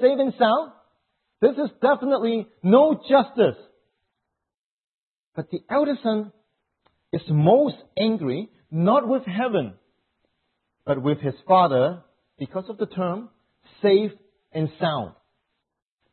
Safe 0.00 0.18
and 0.18 0.32
sound? 0.36 0.72
This 1.40 1.52
is 1.52 1.70
definitely 1.80 2.48
no 2.62 3.00
justice. 3.08 3.62
But 5.36 5.50
the 5.50 5.60
elder 5.70 5.94
son 6.02 6.32
is 7.12 7.22
most 7.28 7.76
angry 7.98 8.50
not 8.70 9.08
with 9.08 9.22
heaven, 9.24 9.74
but 10.84 11.02
with 11.02 11.20
his 11.20 11.34
father 11.46 12.02
because 12.38 12.64
of 12.68 12.76
the 12.78 12.86
term 12.86 13.30
safe 13.82 14.12
and 14.52 14.68
sound. 14.80 15.12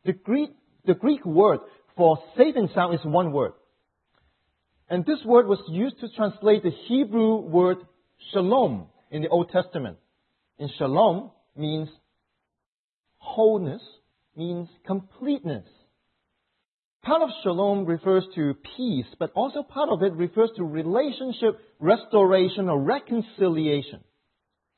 The 0.04 0.12
Greek, 0.12 0.50
the 0.84 0.94
Greek 0.94 1.24
word 1.26 1.58
for 1.96 2.18
safe 2.36 2.54
and 2.56 2.70
sound 2.74 2.94
is 2.94 3.04
one 3.04 3.32
word. 3.32 3.52
And 4.88 5.04
this 5.04 5.18
word 5.24 5.46
was 5.48 5.58
used 5.68 5.98
to 6.00 6.08
translate 6.14 6.62
the 6.62 6.70
Hebrew 6.88 7.38
word 7.40 7.78
shalom 8.32 8.86
in 9.10 9.22
the 9.22 9.28
Old 9.28 9.50
Testament. 9.50 9.98
And 10.58 10.70
shalom 10.78 11.32
means 11.56 11.88
wholeness, 13.18 13.82
means 14.36 14.68
completeness. 14.86 15.64
Part 17.02 17.22
of 17.22 17.28
shalom 17.42 17.84
refers 17.86 18.24
to 18.34 18.54
peace, 18.76 19.06
but 19.18 19.30
also 19.34 19.62
part 19.62 19.90
of 19.90 20.02
it 20.02 20.12
refers 20.12 20.50
to 20.56 20.64
relationship 20.64 21.60
restoration 21.78 22.68
or 22.68 22.80
reconciliation. 22.80 24.00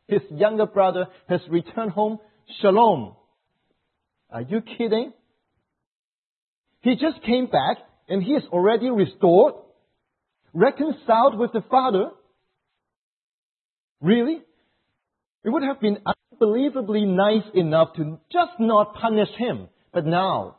His 0.09 0.21
younger 0.31 0.67
brother 0.67 1.07
has 1.29 1.41
returned 1.49 1.93
home 1.93 2.19
shalom. 2.61 3.15
Are 4.31 4.43
you 4.43 4.61
kidding? 4.61 5.13
He 6.83 6.97
just 6.97 7.23
came 7.25 7.47
back 7.47 7.79
and 8.09 8.23
he 8.23 8.33
is 8.33 8.45
already 8.53 8.91
restored, 8.91 9.55
reconciled 10.53 11.39
with 11.39 11.53
the 11.53 11.63
father. 11.71 12.11
Really? 14.01 14.41
It 15.45 15.51
would 15.51 15.63
have 15.63 15.81
been 15.81 15.99
unbelievably 16.41 17.05
nice 17.05 17.45
enough 17.55 17.95
to 17.97 18.19
just 18.33 18.53
not 18.59 18.95
punish 18.95 19.29
him. 19.37 19.69
But 19.93 20.07
now, 20.07 20.57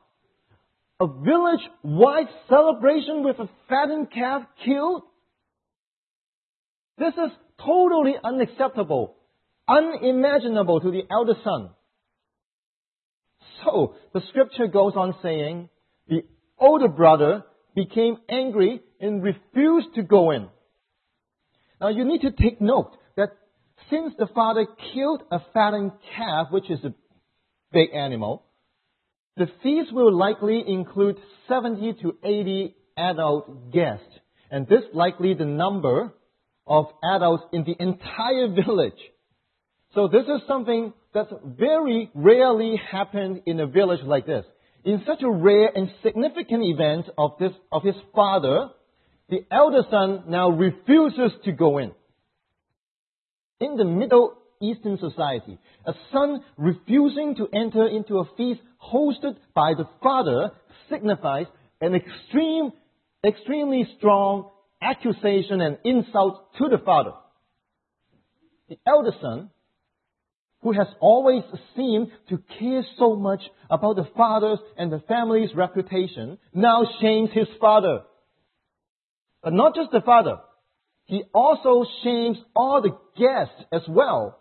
a 0.99 1.07
village 1.07 1.61
wide 1.83 2.27
celebration 2.47 3.23
with 3.23 3.37
a 3.39 3.49
fattened 3.67 4.11
calf 4.11 4.43
killed? 4.65 5.03
This 6.97 7.13
is 7.13 7.31
totally 7.65 8.15
unacceptable, 8.23 9.15
unimaginable 9.67 10.81
to 10.81 10.91
the 10.91 11.03
elder 11.09 11.35
son. 11.43 11.69
So, 13.63 13.95
the 14.13 14.21
scripture 14.29 14.67
goes 14.67 14.93
on 14.95 15.15
saying, 15.21 15.69
the 16.07 16.23
older 16.57 16.87
brother 16.87 17.43
became 17.75 18.17
angry 18.29 18.81
and 18.99 19.23
refused 19.23 19.95
to 19.95 20.03
go 20.03 20.31
in. 20.31 20.47
Now 21.79 21.89
you 21.89 22.03
need 22.03 22.21
to 22.21 22.31
take 22.31 22.59
note 22.59 22.91
since 23.89 24.13
the 24.17 24.27
father 24.27 24.67
killed 24.93 25.23
a 25.31 25.39
fattened 25.53 25.91
calf, 26.15 26.47
which 26.51 26.69
is 26.69 26.83
a 26.83 26.93
big 27.71 27.89
animal, 27.93 28.43
the 29.37 29.47
feast 29.63 29.93
will 29.93 30.15
likely 30.15 30.63
include 30.67 31.17
70 31.47 31.93
to 32.01 32.15
80 32.23 32.75
adult 32.97 33.71
guests. 33.71 34.03
And 34.51 34.67
this 34.67 34.83
likely 34.93 35.33
the 35.33 35.45
number 35.45 36.13
of 36.67 36.85
adults 37.03 37.43
in 37.53 37.63
the 37.63 37.75
entire 37.79 38.47
village. 38.65 38.99
So 39.95 40.07
this 40.07 40.23
is 40.23 40.41
something 40.47 40.93
that's 41.13 41.31
very 41.43 42.11
rarely 42.13 42.79
happened 42.91 43.41
in 43.45 43.59
a 43.59 43.67
village 43.67 44.03
like 44.03 44.25
this. 44.25 44.45
In 44.83 45.03
such 45.05 45.21
a 45.23 45.29
rare 45.29 45.69
and 45.73 45.89
significant 46.03 46.63
event 46.63 47.07
of 47.17 47.31
this, 47.39 47.51
of 47.71 47.83
his 47.83 47.95
father, 48.15 48.69
the 49.29 49.45
elder 49.51 49.83
son 49.89 50.25
now 50.27 50.49
refuses 50.49 51.31
to 51.45 51.51
go 51.51 51.79
in. 51.79 51.91
In 53.59 53.75
the 53.75 53.85
Middle 53.85 54.35
Eastern 54.61 54.97
society, 54.97 55.57
a 55.85 55.93
son 56.11 56.43
refusing 56.57 57.35
to 57.35 57.47
enter 57.53 57.87
into 57.87 58.19
a 58.19 58.29
feast 58.37 58.61
hosted 58.81 59.35
by 59.53 59.73
the 59.73 59.87
father 60.01 60.51
signifies 60.89 61.45
an 61.81 61.95
extreme, 61.95 62.71
extremely 63.25 63.87
strong 63.97 64.49
accusation 64.81 65.61
and 65.61 65.77
insult 65.83 66.53
to 66.57 66.69
the 66.69 66.77
father. 66.77 67.11
The 68.69 68.77
elder 68.87 69.11
son, 69.21 69.49
who 70.61 70.73
has 70.73 70.87
always 70.99 71.43
seemed 71.75 72.11
to 72.29 72.41
care 72.59 72.85
so 72.97 73.15
much 73.15 73.41
about 73.69 73.95
the 73.95 74.07
father's 74.15 74.59
and 74.77 74.91
the 74.91 75.03
family's 75.07 75.53
reputation, 75.55 76.37
now 76.53 76.83
shames 77.01 77.29
his 77.33 77.47
father. 77.59 78.03
But 79.41 79.53
not 79.53 79.75
just 79.75 79.91
the 79.91 80.01
father 80.01 80.39
he 81.09 81.23
also 81.33 81.89
shames 82.03 82.37
all 82.55 82.83
the 82.83 82.95
guests 83.17 83.65
as 83.73 83.81
well. 83.89 84.39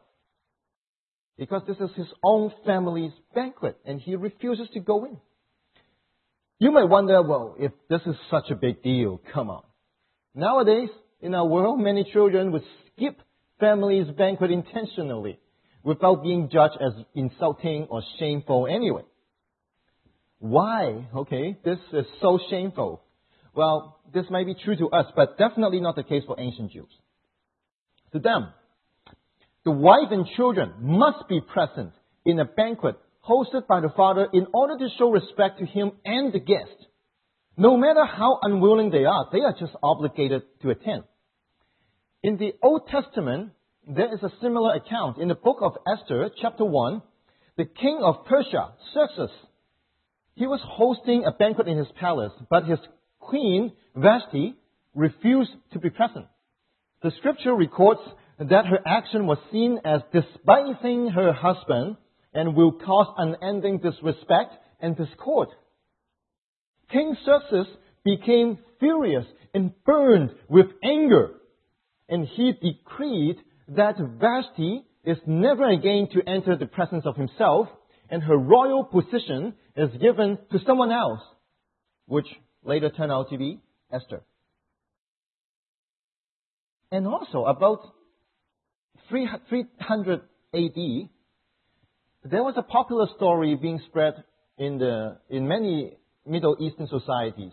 Because 1.39 1.63
this 1.67 1.79
is 1.79 1.89
his 1.97 2.09
own 2.23 2.53
family's 2.67 3.13
banquet 3.35 3.79
and 3.87 3.99
he 3.99 4.17
refuses 4.17 4.69
to 4.75 4.81
go 4.81 5.07
in. 5.07 5.17
You 6.59 6.71
might 6.71 6.91
wonder, 6.91 7.23
well, 7.23 7.57
if 7.59 7.73
this 7.89 8.03
is 8.05 8.17
such 8.31 8.51
a 8.51 8.55
big 8.55 8.83
deal, 8.83 9.19
come 9.33 9.49
on. 9.49 9.63
Nowadays, 10.35 10.91
in 11.23 11.35
our 11.35 11.47
world, 11.47 11.81
many 11.81 12.05
children 12.13 12.53
would 12.53 12.65
skip 12.93 13.19
family's 13.59 14.09
banquet 14.09 14.51
intentionally 14.51 15.39
without 15.83 16.23
being 16.23 16.51
judged 16.53 16.77
as 16.83 16.93
insulting 17.15 17.87
or 17.89 18.03
shameful 18.19 18.67
anyway. 18.67 19.05
Why, 20.39 21.07
okay, 21.17 21.57
this 21.65 21.79
is 21.95 22.05
so 22.21 22.39
shameful? 22.51 23.03
Well, 23.59 23.99
this 24.15 24.27
may 24.31 24.45
be 24.45 24.55
true 24.55 24.77
to 24.77 24.89
us, 24.91 25.07
but 25.17 25.37
definitely 25.37 25.81
not 25.81 25.97
the 25.97 26.05
case 26.05 26.23
for 26.25 26.39
ancient 26.39 26.71
Jews. 26.71 26.93
to 28.13 28.21
them. 28.21 28.53
The 29.65 29.73
wife 29.73 30.13
and 30.13 30.25
children 30.37 30.75
must 30.81 31.29
be 31.29 31.41
present 31.41 31.93
in 32.25 32.39
a 32.39 32.45
banquet 32.45 32.95
hosted 33.29 33.67
by 33.67 33.81
the 33.81 33.89
father 33.97 34.29
in 34.33 34.47
order 34.55 34.79
to 34.79 34.89
show 34.97 35.11
respect 35.11 35.59
to 35.59 35.67
him 35.67 35.91
and 36.05 36.33
the 36.33 36.39
guest. 36.39 36.79
No 37.57 37.77
matter 37.77 38.05
how 38.05 38.39
unwilling 38.43 38.91
they 38.91 39.05
are, 39.05 39.29
they 39.33 39.41
are 39.41 39.57
just 39.59 39.75
obligated 39.83 40.43
to 40.63 40.71
attend. 40.71 41.03
In 42.23 42.37
the 42.37 42.53
Old 42.63 42.87
Testament, 42.87 43.51
there 43.89 44.15
is 44.15 44.23
a 44.23 44.33
similar 44.41 44.77
account. 44.77 45.19
In 45.19 45.27
the 45.27 45.35
book 45.35 45.59
of 45.63 45.73
Esther, 45.85 46.31
chapter 46.41 46.65
1, 46.65 47.03
the 47.57 47.65
king 47.65 47.99
of 48.03 48.25
Persia, 48.25 48.75
Xerxes, 48.95 49.35
he 50.37 50.47
was 50.47 50.61
hosting 50.65 51.25
a 51.25 51.33
banquet 51.33 51.67
in 51.67 51.77
his 51.77 51.89
palace, 51.99 52.33
but 52.49 52.65
his 52.65 52.79
queen, 53.29 53.73
Vashti, 53.95 54.55
refused 54.95 55.53
to 55.73 55.79
be 55.79 55.91
present. 55.91 56.27
The 57.03 57.13
scripture 57.19 57.55
records 57.55 58.01
that 58.39 58.67
her 58.67 58.79
action 58.87 59.27
was 59.27 59.39
seen 59.53 59.81
as 59.85 60.01
despising 60.13 61.09
her 61.09 61.33
husband 61.33 61.97
and 62.33 62.57
will 62.57 62.73
cause 62.73 63.15
unending 63.17 63.79
disrespect 63.79 64.55
and 64.81 64.97
discord. 64.97 65.49
King 66.91 67.17
Xerxes 67.25 67.67
became 68.05 68.59
furious 68.81 69.27
and 69.55 69.73
burned 69.85 70.31
with 70.49 70.67
anger, 70.83 71.35
and 72.09 72.27
he 72.27 72.53
decreed 72.53 73.37
that 73.69 73.97
Vashti 73.99 74.85
is 75.05 75.19
never 75.27 75.69
again 75.69 76.09
to 76.13 76.29
enter 76.29 76.57
the 76.57 76.67
presence 76.67 77.05
of 77.07 77.17
himself, 77.17 77.69
and 78.11 78.23
her 78.23 78.37
royal 78.37 78.85
position 78.85 79.55
is 79.77 79.91
given 80.01 80.39
to 80.51 80.59
someone 80.67 80.93
else, 80.93 81.21
which 82.07 82.27
later 82.65 82.91
turned 82.91 83.13
out 83.13 83.31
to 83.31 83.39
be 83.39 83.61
Esther. 83.93 84.23
And 86.91 87.07
also, 87.07 87.45
about 87.45 87.81
300 89.09 90.21
AD, 90.55 91.09
there 92.25 92.43
was 92.43 92.55
a 92.57 92.63
popular 92.63 93.07
story 93.17 93.55
being 93.57 93.81
spread 93.87 94.15
in, 94.57 94.79
the, 94.79 95.19
in 95.29 95.47
many 95.47 95.97
Middle 96.27 96.57
Eastern 96.61 96.89
societies, 96.89 97.53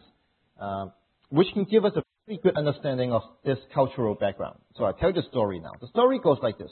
uh, 0.59 0.87
which 1.29 1.47
can 1.53 1.65
give 1.65 1.85
us 1.85 1.93
a 1.95 2.03
pretty 2.25 2.41
good 2.41 2.57
understanding 2.57 3.11
of 3.11 3.21
this 3.43 3.57
cultural 3.73 4.15
background. 4.15 4.59
So 4.75 4.85
I'll 4.85 4.93
tell 4.93 5.09
you 5.09 5.21
the 5.21 5.27
story 5.29 5.59
now. 5.59 5.71
The 5.79 5.87
story 5.87 6.19
goes 6.19 6.37
like 6.41 6.57
this. 6.57 6.71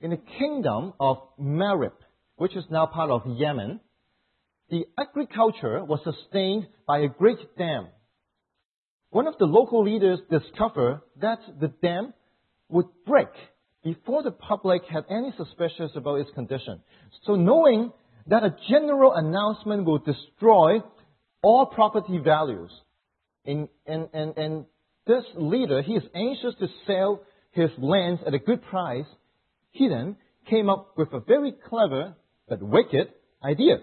In 0.00 0.10
the 0.10 0.20
kingdom 0.38 0.92
of 0.98 1.18
Marib, 1.40 1.92
which 2.36 2.56
is 2.56 2.64
now 2.70 2.86
part 2.86 3.10
of 3.10 3.22
Yemen, 3.26 3.80
the 4.70 4.84
agriculture 4.98 5.84
was 5.84 6.00
sustained 6.04 6.66
by 6.86 7.00
a 7.00 7.08
great 7.08 7.38
dam. 7.58 7.88
One 9.10 9.26
of 9.26 9.36
the 9.38 9.46
local 9.46 9.82
leaders 9.82 10.20
discovered 10.30 11.02
that 11.20 11.40
the 11.60 11.68
dam 11.82 12.14
would 12.68 12.86
break 13.04 13.28
before 13.82 14.22
the 14.22 14.30
public 14.30 14.82
had 14.88 15.04
any 15.10 15.32
suspicions 15.36 15.90
about 15.96 16.20
its 16.20 16.30
condition. 16.34 16.80
So 17.26 17.34
knowing 17.34 17.92
that 18.28 18.44
a 18.44 18.54
general 18.68 19.12
announcement 19.14 19.84
will 19.84 19.98
destroy 19.98 20.80
all 21.42 21.66
property 21.66 22.18
values, 22.18 22.70
and, 23.44 23.68
and, 23.86 24.08
and, 24.12 24.36
and 24.36 24.64
this 25.06 25.24
leader, 25.34 25.82
he 25.82 25.94
is 25.94 26.04
anxious 26.14 26.54
to 26.60 26.68
sell 26.86 27.22
his 27.52 27.70
lands 27.78 28.20
at 28.24 28.34
a 28.34 28.38
good 28.38 28.62
price, 28.62 29.06
he 29.72 29.88
then 29.88 30.16
came 30.48 30.68
up 30.68 30.94
with 30.96 31.08
a 31.12 31.20
very 31.20 31.52
clever 31.68 32.14
but 32.48 32.62
wicked 32.62 33.08
idea. 33.42 33.78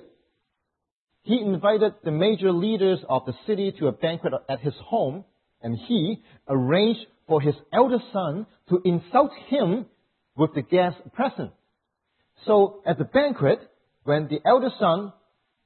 He 1.27 1.41
invited 1.41 1.93
the 2.05 2.11
major 2.11 2.53
leaders 2.53 2.99
of 3.09 3.25
the 3.25 3.33
city 3.45 3.73
to 3.79 3.87
a 3.87 3.91
banquet 3.91 4.31
at 4.47 4.61
his 4.61 4.73
home, 4.85 5.25
and 5.61 5.77
he 5.77 6.23
arranged 6.47 7.05
for 7.27 7.41
his 7.41 7.53
eldest 7.73 8.05
son 8.13 8.45
to 8.69 8.79
insult 8.85 9.31
him 9.49 9.87
with 10.37 10.53
the 10.55 10.61
guests 10.61 11.01
present. 11.13 11.51
So 12.45 12.81
at 12.85 12.97
the 12.97 13.03
banquet, 13.03 13.59
when 14.05 14.29
the 14.29 14.39
eldest 14.45 14.79
son 14.79 15.11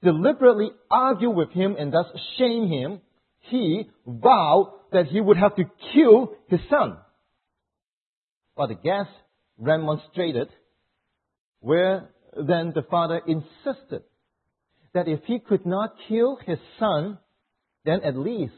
deliberately 0.01 0.71
argued 0.89 1.35
with 1.35 1.51
him 1.51 1.75
and 1.77 1.93
thus 1.93 2.07
shame 2.39 2.67
him, 2.67 3.01
he 3.41 3.87
vowed 4.07 4.73
that 4.91 5.05
he 5.05 5.21
would 5.21 5.37
have 5.37 5.55
to 5.57 5.65
kill 5.93 6.33
his 6.47 6.61
son. 6.71 6.97
But 8.57 8.69
the 8.69 8.75
guests 8.75 9.13
remonstrated, 9.59 10.47
where 11.59 12.09
then 12.35 12.71
the 12.73 12.81
father 12.89 13.21
insisted 13.27 14.01
that 14.93 15.07
if 15.07 15.23
he 15.25 15.39
could 15.39 15.65
not 15.65 15.95
kill 16.07 16.37
his 16.45 16.59
son, 16.79 17.17
then 17.85 18.01
at 18.03 18.15
least 18.15 18.53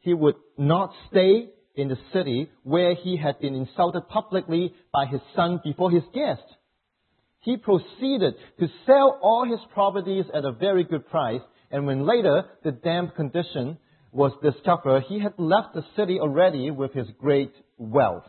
he 0.00 0.14
would 0.14 0.36
not 0.58 0.92
stay 1.10 1.50
in 1.74 1.88
the 1.88 1.98
city 2.12 2.50
where 2.62 2.94
he 2.94 3.16
had 3.16 3.38
been 3.40 3.54
insulted 3.54 4.08
publicly 4.08 4.74
by 4.92 5.06
his 5.06 5.20
son 5.36 5.60
before 5.62 5.90
his 5.90 6.02
guests. 6.12 6.52
He 7.40 7.56
proceeded 7.56 8.34
to 8.58 8.68
sell 8.86 9.18
all 9.22 9.46
his 9.48 9.60
properties 9.72 10.26
at 10.34 10.44
a 10.44 10.52
very 10.52 10.84
good 10.84 11.08
price, 11.08 11.40
and 11.70 11.86
when 11.86 12.06
later 12.06 12.44
the 12.64 12.72
damp 12.72 13.14
condition 13.14 13.78
was 14.12 14.32
discovered, 14.42 15.04
he 15.08 15.20
had 15.20 15.34
left 15.38 15.74
the 15.74 15.84
city 15.96 16.18
already 16.20 16.70
with 16.70 16.92
his 16.92 17.06
great 17.18 17.52
wealth. 17.78 18.24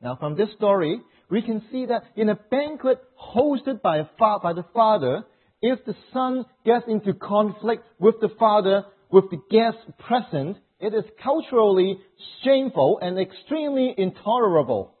Now 0.00 0.16
from 0.16 0.36
this 0.36 0.48
story, 0.56 1.00
we 1.30 1.42
can 1.42 1.62
see 1.70 1.86
that 1.86 2.04
in 2.16 2.28
a 2.28 2.34
banquet 2.34 3.02
hosted 3.20 3.82
by, 3.82 4.02
fa- 4.18 4.38
by 4.42 4.52
the 4.52 4.64
father, 4.74 5.24
if 5.62 5.84
the 5.84 5.94
son 6.12 6.44
gets 6.66 6.84
into 6.88 7.14
conflict 7.14 7.84
with 7.98 8.16
the 8.20 8.30
father, 8.38 8.84
with 9.10 9.30
the 9.30 9.40
guests 9.50 9.80
present, 10.06 10.58
it 10.80 10.92
is 10.92 11.04
culturally 11.22 11.98
shameful 12.42 12.98
and 13.00 13.18
extremely 13.18 13.94
intolerable. 13.96 14.96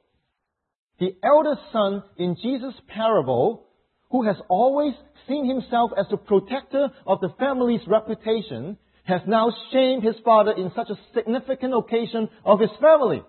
The 1.00 1.16
eldest 1.24 1.62
son 1.72 2.04
in 2.16 2.36
Jesus' 2.40 2.80
parable, 2.86 3.66
who 4.10 4.24
has 4.24 4.36
always 4.48 4.94
seen 5.26 5.48
himself 5.48 5.90
as 5.98 6.06
the 6.10 6.16
protector 6.16 6.90
of 7.06 7.20
the 7.20 7.34
family's 7.40 7.80
reputation, 7.88 8.78
has 9.04 9.22
now 9.26 9.52
shamed 9.72 10.04
his 10.04 10.14
father 10.24 10.52
in 10.52 10.70
such 10.76 10.90
a 10.90 10.98
significant 11.12 11.74
occasion 11.74 12.28
of 12.44 12.60
his 12.60 12.70
family. 12.80 13.22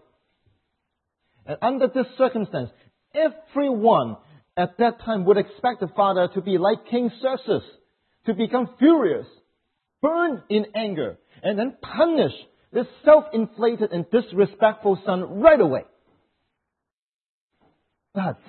And 1.48 1.58
under 1.64 1.88
this 1.88 2.06
circumstance, 2.16 2.70
everyone 3.16 4.18
at 4.56 4.78
that 4.78 5.02
time 5.02 5.26
would 5.26 5.38
expect 5.38 5.80
the 5.80 5.88
father 5.88 6.28
to 6.34 6.42
be 6.42 6.58
like 6.58 6.88
King 6.90 7.12
Xerxes, 7.22 7.64
to 8.26 8.34
become 8.34 8.70
furious, 8.80 9.26
burn 10.02 10.44
in 10.50 10.66
anger, 10.76 11.18
and 11.42 11.58
then 11.58 11.76
punish 11.82 12.34
this 12.72 12.88
self-inflated 13.04 13.92
and 13.92 14.06
disrespectful 14.12 15.00
son 15.06 15.42
right 15.42 15.60
away. 15.60 15.84
But, 18.14 18.40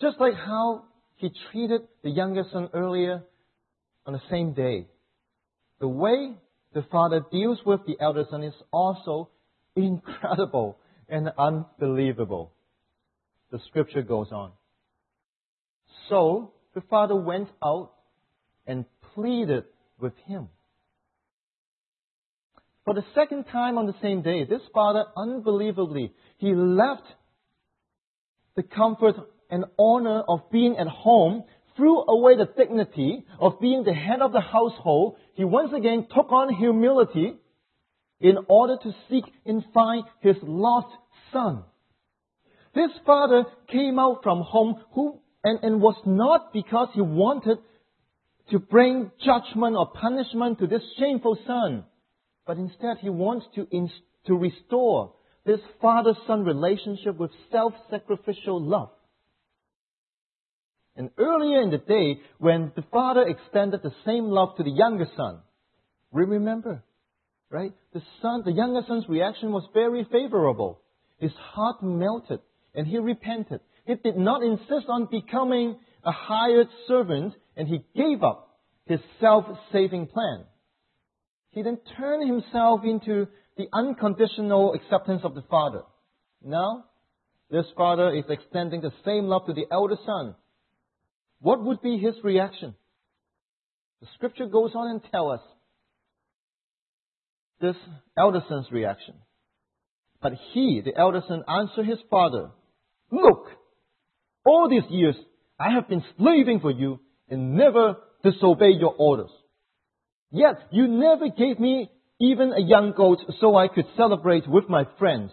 just 0.00 0.20
like 0.20 0.34
how 0.34 0.84
he 1.16 1.30
treated 1.50 1.82
the 2.02 2.10
younger 2.10 2.44
son 2.52 2.70
earlier 2.72 3.22
on 4.06 4.12
the 4.12 4.20
same 4.30 4.52
day, 4.52 4.86
the 5.80 5.88
way 5.88 6.34
the 6.72 6.84
father 6.90 7.24
deals 7.32 7.58
with 7.66 7.80
the 7.86 7.96
elder 8.00 8.24
son 8.30 8.42
is 8.42 8.54
also 8.72 9.30
incredible 9.74 10.78
and 11.08 11.30
unbelievable. 11.38 12.52
The 13.56 13.62
scripture 13.68 14.02
goes 14.02 14.32
on. 14.32 14.52
So 16.10 16.52
the 16.74 16.82
father 16.82 17.16
went 17.16 17.48
out 17.64 17.92
and 18.66 18.84
pleaded 19.14 19.64
with 19.98 20.12
him. 20.26 20.48
For 22.84 22.92
the 22.92 23.04
second 23.14 23.44
time 23.44 23.78
on 23.78 23.86
the 23.86 23.94
same 24.02 24.20
day, 24.20 24.44
this 24.44 24.60
father, 24.74 25.06
unbelievably, 25.16 26.12
he 26.36 26.54
left 26.54 27.04
the 28.56 28.62
comfort 28.62 29.16
and 29.48 29.64
honor 29.78 30.20
of 30.28 30.50
being 30.52 30.76
at 30.76 30.88
home, 30.88 31.44
threw 31.78 32.02
away 32.02 32.36
the 32.36 32.52
dignity 32.58 33.24
of 33.40 33.58
being 33.58 33.84
the 33.84 33.94
head 33.94 34.20
of 34.20 34.32
the 34.32 34.42
household. 34.42 35.16
He 35.32 35.44
once 35.44 35.72
again 35.74 36.08
took 36.14 36.30
on 36.30 36.54
humility 36.54 37.32
in 38.20 38.36
order 38.48 38.76
to 38.82 38.94
seek 39.08 39.24
and 39.46 39.64
find 39.72 40.04
his 40.20 40.36
lost 40.42 40.94
son. 41.32 41.64
This 42.76 42.92
father 43.04 43.44
came 43.72 43.98
out 43.98 44.20
from 44.22 44.42
home 44.42 44.80
who, 44.92 45.18
and, 45.42 45.58
and 45.64 45.82
was 45.82 46.00
not 46.06 46.52
because 46.52 46.90
he 46.94 47.00
wanted 47.00 47.58
to 48.52 48.60
bring 48.60 49.10
judgment 49.24 49.74
or 49.74 49.90
punishment 49.90 50.60
to 50.60 50.68
this 50.68 50.82
shameful 50.96 51.36
son 51.44 51.84
but 52.46 52.58
instead 52.58 52.98
he 53.00 53.10
wants 53.10 53.44
to, 53.56 53.66
to 54.26 54.34
restore 54.34 55.12
this 55.44 55.60
father-son 55.82 56.44
relationship 56.44 57.16
with 57.18 57.30
self-sacrificial 57.50 58.62
love. 58.62 58.90
And 60.96 61.10
earlier 61.18 61.60
in 61.60 61.70
the 61.70 61.78
day, 61.78 62.20
when 62.38 62.72
the 62.74 62.84
father 62.90 63.22
extended 63.22 63.80
the 63.82 63.92
same 64.06 64.26
love 64.26 64.56
to 64.56 64.62
the 64.62 64.70
younger 64.70 65.06
son, 65.16 65.40
we 66.10 66.24
remember, 66.24 66.82
right? 67.50 67.72
The 67.92 68.02
son, 68.22 68.42
the 68.44 68.52
younger 68.52 68.80
son's 68.88 69.08
reaction 69.08 69.52
was 69.52 69.68
very 69.74 70.06
favorable. 70.10 70.80
His 71.18 71.32
heart 71.32 71.82
melted 71.82 72.40
and 72.76 72.86
he 72.86 72.98
repented. 72.98 73.60
He 73.86 73.94
did 73.96 74.16
not 74.16 74.42
insist 74.42 74.86
on 74.88 75.08
becoming 75.10 75.78
a 76.04 76.12
hired 76.12 76.68
servant 76.86 77.34
and 77.56 77.66
he 77.66 77.84
gave 77.96 78.22
up 78.22 78.58
his 78.86 79.00
self-saving 79.20 80.06
plan 80.06 80.44
he 81.56 81.62
then 81.62 81.78
turned 81.96 82.28
himself 82.28 82.82
into 82.84 83.28
the 83.56 83.66
unconditional 83.72 84.74
acceptance 84.74 85.22
of 85.24 85.34
the 85.34 85.40
Father. 85.50 85.84
Now, 86.44 86.84
this 87.50 87.64
father 87.74 88.14
is 88.14 88.24
extending 88.28 88.82
the 88.82 88.92
same 89.06 89.24
love 89.24 89.46
to 89.46 89.54
the 89.54 89.64
elder 89.72 89.96
son. 90.04 90.34
What 91.40 91.64
would 91.64 91.80
be 91.80 91.96
his 91.96 92.14
reaction? 92.22 92.74
The 94.02 94.06
scripture 94.16 94.44
goes 94.44 94.72
on 94.74 94.90
and 94.90 95.00
tells 95.10 95.40
us 95.40 95.46
this 97.62 97.76
elder 98.18 98.42
son's 98.50 98.70
reaction. 98.70 99.14
But 100.20 100.32
he, 100.52 100.82
the 100.84 100.94
elder 100.94 101.22
son, 101.26 101.42
answered 101.48 101.86
his 101.86 102.00
father, 102.10 102.50
Look, 103.10 103.46
all 104.44 104.68
these 104.68 104.90
years 104.90 105.16
I 105.58 105.72
have 105.74 105.88
been 105.88 106.04
slaving 106.18 106.60
for 106.60 106.70
you 106.70 107.00
and 107.28 107.54
never 107.54 107.96
disobeyed 108.22 108.80
your 108.80 108.94
orders. 108.98 109.30
Yet 110.30 110.56
you 110.70 110.86
never 110.88 111.28
gave 111.28 111.58
me 111.58 111.90
even 112.20 112.52
a 112.52 112.60
young 112.60 112.92
goat 112.96 113.18
so 113.40 113.56
I 113.56 113.68
could 113.68 113.86
celebrate 113.96 114.48
with 114.48 114.68
my 114.68 114.84
friends. 114.98 115.30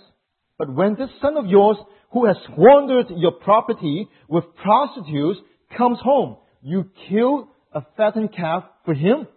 But 0.58 0.74
when 0.74 0.96
this 0.96 1.10
son 1.22 1.38
of 1.38 1.48
yours, 1.48 1.78
who 2.12 2.26
has 2.28 2.38
squandered 2.52 3.08
your 3.10 3.32
property 3.32 4.08
with 4.28 4.44
prostitutes, 4.62 5.40
comes 5.78 5.98
home, 6.02 6.38
you 6.62 6.90
kill 7.10 7.50
a 7.74 7.82
fattened 7.98 8.36
calf 8.36 8.64
for 8.86 8.94
him? 8.94 9.28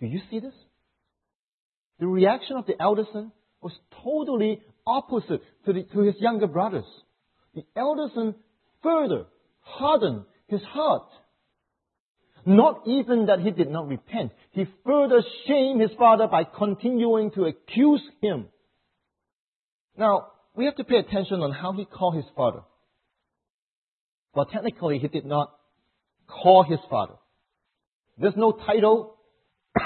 Do 0.00 0.06
you 0.06 0.20
see 0.30 0.40
this? 0.40 0.54
The 2.00 2.06
reaction 2.06 2.56
of 2.56 2.66
the 2.66 2.80
elder 2.80 3.04
son 3.12 3.30
was 3.62 3.72
totally 4.02 4.62
opposite 4.90 5.42
to, 5.64 5.72
the, 5.72 5.84
to 5.92 6.00
his 6.00 6.16
younger 6.18 6.48
brothers. 6.48 6.84
The 7.54 7.64
elder 7.76 8.08
son 8.14 8.34
further 8.82 9.26
hardened 9.60 10.24
his 10.48 10.62
heart. 10.62 11.08
Not 12.44 12.82
even 12.86 13.26
that 13.26 13.40
he 13.40 13.50
did 13.50 13.70
not 13.70 13.88
repent. 13.88 14.32
He 14.52 14.64
further 14.84 15.22
shamed 15.46 15.80
his 15.80 15.90
father 15.98 16.26
by 16.26 16.44
continuing 16.44 17.30
to 17.32 17.44
accuse 17.44 18.02
him. 18.22 18.46
Now, 19.96 20.28
we 20.56 20.64
have 20.64 20.76
to 20.76 20.84
pay 20.84 20.96
attention 20.96 21.40
on 21.40 21.52
how 21.52 21.72
he 21.72 21.84
called 21.84 22.16
his 22.16 22.24
father. 22.34 22.62
Well, 24.34 24.46
technically, 24.46 24.98
he 24.98 25.08
did 25.08 25.26
not 25.26 25.52
call 26.26 26.62
his 26.62 26.78
father. 26.88 27.14
There's 28.16 28.36
no 28.36 28.52
title. 28.52 29.16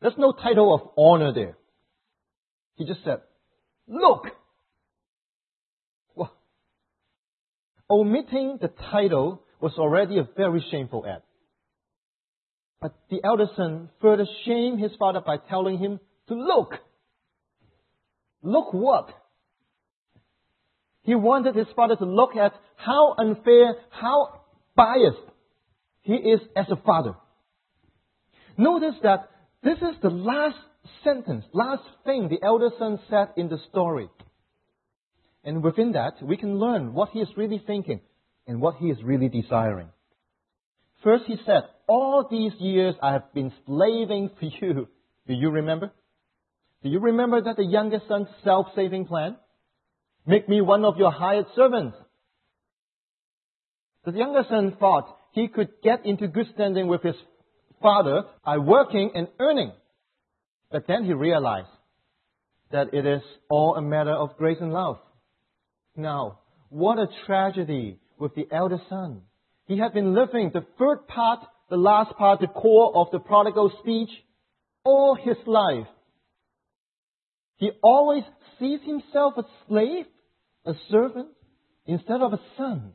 There's 0.00 0.18
no 0.18 0.32
title 0.32 0.74
of 0.74 0.80
honor 0.96 1.32
there. 1.32 1.56
He 2.76 2.84
just 2.84 3.02
said, 3.04 3.20
Look! 3.88 4.24
Well, 6.14 6.32
omitting 7.90 8.58
the 8.60 8.68
title 8.90 9.42
was 9.60 9.72
already 9.78 10.18
a 10.18 10.28
very 10.36 10.64
shameful 10.70 11.04
act. 11.08 11.24
But 12.80 12.94
the 13.10 13.20
elder 13.24 13.46
son 13.56 13.88
further 14.00 14.26
shamed 14.44 14.80
his 14.80 14.92
father 14.98 15.20
by 15.24 15.38
telling 15.48 15.78
him 15.78 15.98
to 16.28 16.34
look. 16.34 16.74
Look 18.42 18.72
what? 18.72 19.08
He 21.02 21.14
wanted 21.14 21.54
his 21.54 21.68
father 21.74 21.96
to 21.96 22.04
look 22.04 22.36
at 22.36 22.52
how 22.76 23.14
unfair, 23.16 23.76
how 23.90 24.40
biased 24.74 25.16
he 26.02 26.14
is 26.14 26.40
as 26.54 26.66
a 26.70 26.76
father. 26.76 27.14
Notice 28.58 28.96
that 29.02 29.30
this 29.62 29.78
is 29.78 30.00
the 30.02 30.10
last 30.10 30.58
sentence, 31.04 31.44
last 31.52 31.82
thing 32.04 32.28
the 32.28 32.44
elder 32.44 32.70
son 32.78 32.98
said 33.08 33.28
in 33.36 33.48
the 33.48 33.58
story. 33.70 34.08
And 35.44 35.62
within 35.62 35.92
that, 35.92 36.22
we 36.22 36.36
can 36.36 36.58
learn 36.58 36.92
what 36.92 37.10
he 37.10 37.20
is 37.20 37.28
really 37.36 37.62
thinking 37.64 38.00
and 38.46 38.60
what 38.60 38.76
he 38.76 38.86
is 38.86 38.98
really 39.02 39.28
desiring. 39.28 39.88
First, 41.02 41.24
he 41.26 41.36
said, 41.46 41.62
All 41.86 42.26
these 42.30 42.52
years 42.58 42.94
I 43.00 43.12
have 43.12 43.32
been 43.32 43.52
slaving 43.64 44.30
for 44.38 44.46
you. 44.46 44.88
Do 45.26 45.34
you 45.34 45.50
remember? 45.50 45.92
Do 46.82 46.88
you 46.88 47.00
remember 47.00 47.40
that 47.42 47.56
the 47.56 47.64
youngest 47.64 48.08
son's 48.08 48.28
self 48.44 48.66
saving 48.74 49.06
plan? 49.06 49.36
Make 50.26 50.48
me 50.48 50.60
one 50.60 50.84
of 50.84 50.96
your 50.96 51.12
hired 51.12 51.46
servants. 51.54 51.96
The 54.04 54.12
younger 54.12 54.44
son 54.48 54.76
thought 54.78 55.16
he 55.32 55.48
could 55.48 55.68
get 55.82 56.06
into 56.06 56.28
good 56.28 56.46
standing 56.54 56.88
with 56.88 57.02
his 57.02 57.16
father 57.82 58.22
by 58.44 58.58
working 58.58 59.12
and 59.14 59.28
earning. 59.38 59.72
But 60.70 60.86
then 60.86 61.04
he 61.04 61.12
realized 61.12 61.68
that 62.72 62.92
it 62.92 63.06
is 63.06 63.22
all 63.48 63.76
a 63.76 63.82
matter 63.82 64.12
of 64.12 64.36
grace 64.36 64.58
and 64.60 64.72
love. 64.72 64.98
Now, 65.96 66.40
what 66.68 66.98
a 66.98 67.06
tragedy 67.26 67.98
with 68.18 68.34
the 68.34 68.48
elder 68.50 68.80
son. 68.88 69.22
He 69.66 69.78
had 69.78 69.92
been 69.92 70.14
living 70.14 70.50
the 70.52 70.66
third 70.78 71.06
part, 71.08 71.40
the 71.70 71.76
last 71.76 72.16
part, 72.16 72.40
the 72.40 72.46
core 72.46 72.96
of 72.96 73.08
the 73.12 73.18
prodigal 73.18 73.72
speech 73.80 74.10
all 74.86 75.16
his 75.16 75.36
life. 75.46 75.88
He 77.56 77.70
always 77.82 78.22
sees 78.58 78.80
himself 78.84 79.34
a 79.36 79.42
slave, 79.66 80.06
a 80.64 80.74
servant, 80.90 81.28
instead 81.86 82.20
of 82.22 82.32
a 82.32 82.40
son. 82.56 82.92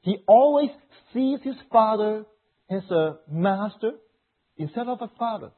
He 0.00 0.18
always 0.26 0.70
sees 1.12 1.38
his 1.42 1.54
father 1.70 2.24
as 2.70 2.82
a 2.90 3.18
master 3.30 3.92
instead 4.56 4.88
of 4.88 5.02
a 5.02 5.10
father. 5.18 5.50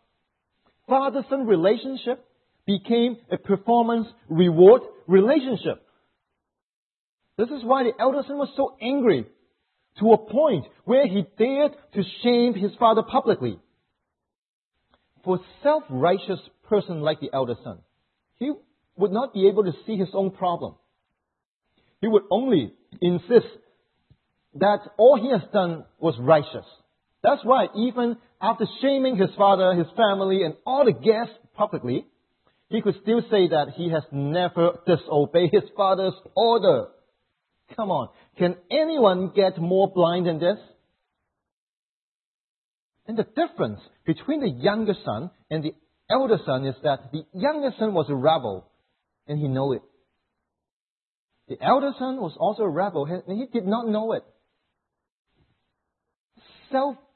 Father 0.89 1.25
son 1.29 1.47
relationship 1.47 2.25
became 2.67 3.17
a 3.31 3.37
performance 3.37 4.09
reward 4.29 4.83
relationship. 5.07 5.83
This 7.37 7.49
is 7.49 7.63
why 7.63 7.85
the 7.85 7.93
elder 8.01 8.23
son 8.27 8.39
was 8.39 8.49
so 8.57 8.77
angry 8.81 9.27
to 10.01 10.13
a 10.13 10.19
point 10.19 10.67
where 10.85 11.07
he 11.07 11.25
dared 11.39 11.73
to 11.95 12.03
shame 12.23 12.55
his 12.55 12.73
father 12.79 13.03
publicly. 13.03 13.59
For 15.25 15.37
a 15.37 15.41
self-righteous 15.63 16.41
person 16.69 17.01
like 17.01 17.21
the 17.21 17.31
elder 17.33 17.55
son, 17.63 17.79
he 18.37 18.53
would 18.97 19.13
not 19.13 19.35
be 19.35 19.49
able 19.49 19.65
to 19.65 19.73
see 19.87 19.97
his 19.97 20.09
own 20.13 20.31
problem. 20.31 20.75
He 22.01 22.09
would 22.09 22.23
only 22.31 22.73
insist 23.01 23.47
that 24.55 24.81
all 24.97 25.21
he 25.21 25.31
has 25.31 25.43
done 25.53 25.85
was 25.99 26.15
righteous. 26.19 26.67
That's 27.23 27.45
why 27.45 27.67
even 27.77 28.17
after 28.41 28.67
shaming 28.81 29.17
his 29.17 29.31
father, 29.37 29.75
his 29.75 29.89
family, 29.97 30.45
and 30.45 30.55
all 30.65 30.85
the 30.85 30.93
guests 30.93 31.35
publicly, 31.57 32.07
he 32.69 32.83
could 32.83 32.95
still 33.03 33.23
say 33.31 33.49
that 33.49 33.73
he 33.77 33.91
has 33.91 34.03
never 34.13 34.79
disobeyed 34.87 35.51
his 35.53 35.69
father's 35.77 36.15
order. 36.37 36.89
Come 37.75 37.91
on. 37.91 38.09
Can 38.39 38.57
anyone 38.71 39.33
get 39.35 39.59
more 39.59 39.91
blind 39.93 40.27
than 40.27 40.39
this? 40.39 40.59
And 43.07 43.17
the 43.17 43.25
difference 43.25 43.81
between 44.07 44.41
the 44.41 44.51
younger 44.51 44.95
son 45.05 45.31
and 45.51 45.65
the 45.65 45.75
elder 46.11 46.39
son 46.45 46.67
is 46.67 46.75
that 46.83 47.11
the 47.11 47.25
younger 47.33 47.71
son 47.79 47.95
was 47.95 48.07
a 48.11 48.15
rebel 48.15 48.71
and 49.27 49.39
he 49.39 49.49
knew 49.49 49.73
it. 49.73 49.83
The 51.49 51.57
elder 51.63 51.93
son 51.99 52.19
was 52.21 52.37
also 52.39 52.65
a 52.65 52.71
rebel 52.71 53.07
and 53.07 53.39
he 53.39 53.47
did 53.47 53.67
not 53.67 53.89
know 53.89 54.13
it. 54.13 54.25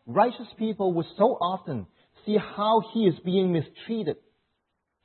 Self-righteous 0.06 0.54
people 0.58 0.94
would 0.94 1.06
so 1.16 1.24
often 1.40 1.86
see 2.24 2.36
how 2.36 2.82
he 2.92 3.06
is 3.06 3.14
being 3.24 3.52
mistreated. 3.52 4.16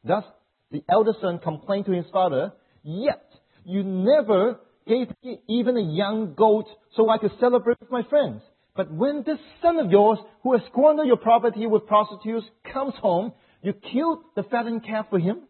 Thus, 0.03 0.23
the 0.71 0.83
elder 0.89 1.13
son 1.21 1.39
complained 1.39 1.85
to 1.85 1.91
his 1.91 2.05
father, 2.11 2.53
yet 2.83 3.23
you 3.65 3.83
never 3.83 4.59
gave 4.87 5.09
me 5.23 5.39
even 5.49 5.77
a 5.77 5.81
young 5.81 6.33
goat 6.35 6.65
so 6.95 7.09
I 7.09 7.17
could 7.17 7.31
celebrate 7.39 7.79
with 7.79 7.91
my 7.91 8.03
friends. 8.03 8.41
But 8.75 8.91
when 8.91 9.23
this 9.25 9.39
son 9.61 9.77
of 9.77 9.91
yours, 9.91 10.19
who 10.43 10.53
has 10.53 10.61
squandered 10.69 11.07
your 11.07 11.17
property 11.17 11.65
with 11.65 11.87
prostitutes, 11.87 12.45
comes 12.71 12.93
home, 13.01 13.33
you 13.63 13.73
killed 13.73 14.19
the 14.35 14.43
fattened 14.43 14.85
calf 14.85 15.07
for 15.09 15.19
him? 15.19 15.41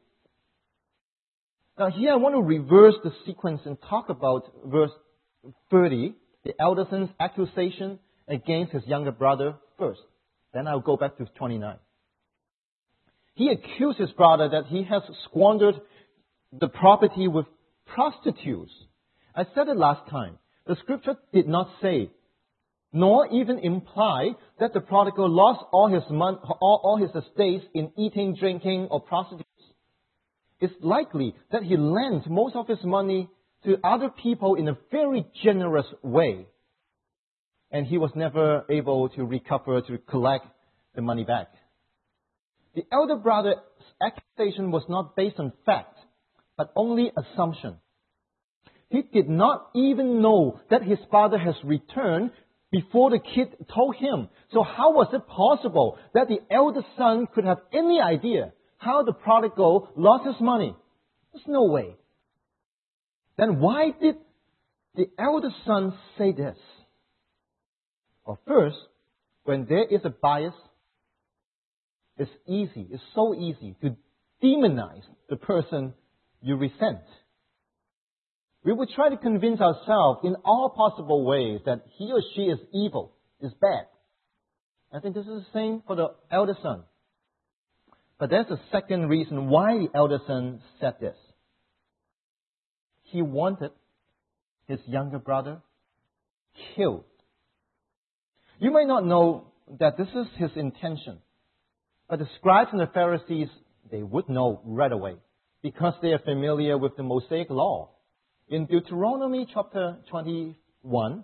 Now 1.77 1.89
here 1.91 2.11
I 2.11 2.15
want 2.15 2.35
to 2.35 2.41
reverse 2.41 2.95
the 3.03 3.11
sequence 3.25 3.61
and 3.65 3.77
talk 3.89 4.09
about 4.09 4.51
verse 4.65 4.91
30, 5.69 6.15
the 6.43 6.53
elder 6.59 6.85
son's 6.89 7.09
accusation 7.19 7.99
against 8.27 8.73
his 8.73 8.85
younger 8.85 9.11
brother 9.11 9.55
first. 9.77 10.01
Then 10.53 10.67
I'll 10.67 10.79
go 10.79 10.97
back 10.97 11.17
to 11.17 11.25
29. 11.25 11.77
He 13.35 13.49
accused 13.49 13.99
his 13.99 14.11
brother 14.11 14.49
that 14.49 14.65
he 14.67 14.83
has 14.83 15.03
squandered 15.25 15.75
the 16.51 16.67
property 16.67 17.27
with 17.27 17.45
prostitutes. 17.85 18.71
I 19.35 19.43
said 19.53 19.67
it 19.67 19.77
last 19.77 20.09
time. 20.09 20.39
The 20.65 20.75
scripture 20.81 21.15
did 21.31 21.47
not 21.47 21.69
say, 21.81 22.09
nor 22.91 23.27
even 23.27 23.59
imply 23.59 24.31
that 24.59 24.73
the 24.73 24.81
prodigal 24.81 25.29
lost 25.29 25.63
all 25.71 25.87
his, 25.87 26.03
mon- 26.09 26.39
all, 26.59 26.81
all 26.83 26.97
his 26.97 27.11
estates 27.11 27.65
in 27.73 27.91
eating, 27.97 28.35
drinking, 28.35 28.87
or 28.89 29.01
prostitutes. 29.01 29.47
It's 30.59 30.73
likely 30.81 31.35
that 31.51 31.63
he 31.63 31.77
lent 31.77 32.27
most 32.27 32.55
of 32.55 32.67
his 32.67 32.83
money 32.83 33.29
to 33.65 33.77
other 33.83 34.09
people 34.09 34.55
in 34.55 34.67
a 34.67 34.77
very 34.91 35.25
generous 35.43 35.85
way. 36.01 36.47
And 37.71 37.85
he 37.85 37.97
was 37.97 38.11
never 38.15 38.65
able 38.69 39.09
to 39.09 39.25
recover, 39.25 39.81
to 39.81 39.97
collect 39.97 40.45
the 40.95 41.01
money 41.01 41.23
back. 41.23 41.47
The 42.75 42.85
elder 42.91 43.15
brother's 43.15 43.55
accusation 44.01 44.71
was 44.71 44.83
not 44.87 45.15
based 45.15 45.39
on 45.39 45.51
fact, 45.65 45.97
but 46.57 46.71
only 46.75 47.11
assumption. 47.17 47.77
He 48.89 49.01
did 49.01 49.27
not 49.27 49.69
even 49.75 50.21
know 50.21 50.61
that 50.69 50.83
his 50.83 50.99
father 51.11 51.37
has 51.37 51.55
returned 51.63 52.31
before 52.71 53.09
the 53.09 53.19
kid 53.19 53.49
told 53.73 53.95
him. 53.95 54.29
So 54.53 54.63
how 54.63 54.93
was 54.93 55.07
it 55.13 55.27
possible 55.27 55.97
that 56.13 56.27
the 56.27 56.39
elder 56.49 56.81
son 56.97 57.27
could 57.33 57.45
have 57.45 57.59
any 57.73 57.99
idea 58.01 58.53
how 58.77 59.03
the 59.03 59.13
prodigal 59.13 59.89
lost 59.95 60.25
his 60.25 60.39
money. 60.39 60.75
There's 61.33 61.47
no 61.47 61.65
way. 61.65 61.95
Then 63.37 63.59
why 63.59 63.91
did 63.99 64.15
the 64.95 65.07
elder 65.19 65.49
son 65.65 65.93
say 66.17 66.31
this? 66.31 66.57
Well, 68.27 68.39
first, 68.45 68.75
when 69.45 69.67
there 69.69 69.85
is 69.85 70.01
a 70.03 70.09
bias, 70.09 70.53
it's 72.17 72.29
easy, 72.45 72.85
it's 72.91 73.01
so 73.15 73.33
easy 73.33 73.73
to 73.81 73.95
demonize 74.43 75.05
the 75.29 75.37
person 75.37 75.93
you 76.41 76.57
resent. 76.57 76.99
We 78.65 78.73
would 78.73 78.89
try 78.89 79.07
to 79.09 79.15
convince 79.15 79.61
ourselves 79.61 80.19
in 80.25 80.35
all 80.43 80.73
possible 80.75 81.23
ways 81.23 81.61
that 81.65 81.85
he 81.97 82.11
or 82.11 82.21
she 82.35 82.41
is 82.41 82.59
evil, 82.73 83.13
is 83.39 83.53
bad. 83.61 83.85
I 84.93 84.99
think 84.99 85.15
this 85.15 85.25
is 85.25 85.43
the 85.43 85.45
same 85.53 85.81
for 85.87 85.95
the 85.95 86.09
elder 86.29 86.57
son. 86.61 86.83
But 88.19 88.29
there's 88.29 88.49
a 88.49 88.59
second 88.73 89.07
reason 89.07 89.47
why 89.47 89.77
the 89.77 89.87
elder 89.95 90.19
son 90.27 90.59
said 90.81 90.95
this. 90.99 91.15
He 93.03 93.21
wanted 93.21 93.71
his 94.67 94.79
younger 94.85 95.19
brother 95.19 95.61
killed. 96.75 97.05
You 98.59 98.71
may 98.71 98.85
not 98.85 99.05
know 99.05 99.51
that 99.79 99.97
this 99.97 100.07
is 100.07 100.25
his 100.37 100.49
intention, 100.55 101.19
but 102.09 102.17
the 102.17 102.27
scribes 102.39 102.69
and 102.71 102.81
the 102.81 102.89
Pharisees, 102.91 103.49
they 103.91 104.01
would 104.01 104.29
know 104.29 104.61
right 104.65 104.91
away 104.91 105.17
because 105.61 105.93
they 106.01 106.09
are 106.09 106.19
familiar 106.19 106.77
with 106.77 106.97
the 106.97 107.03
Mosaic 107.03 107.51
law. 107.51 107.91
In 108.49 108.65
Deuteronomy 108.65 109.47
chapter 109.53 109.97
21, 110.09 111.23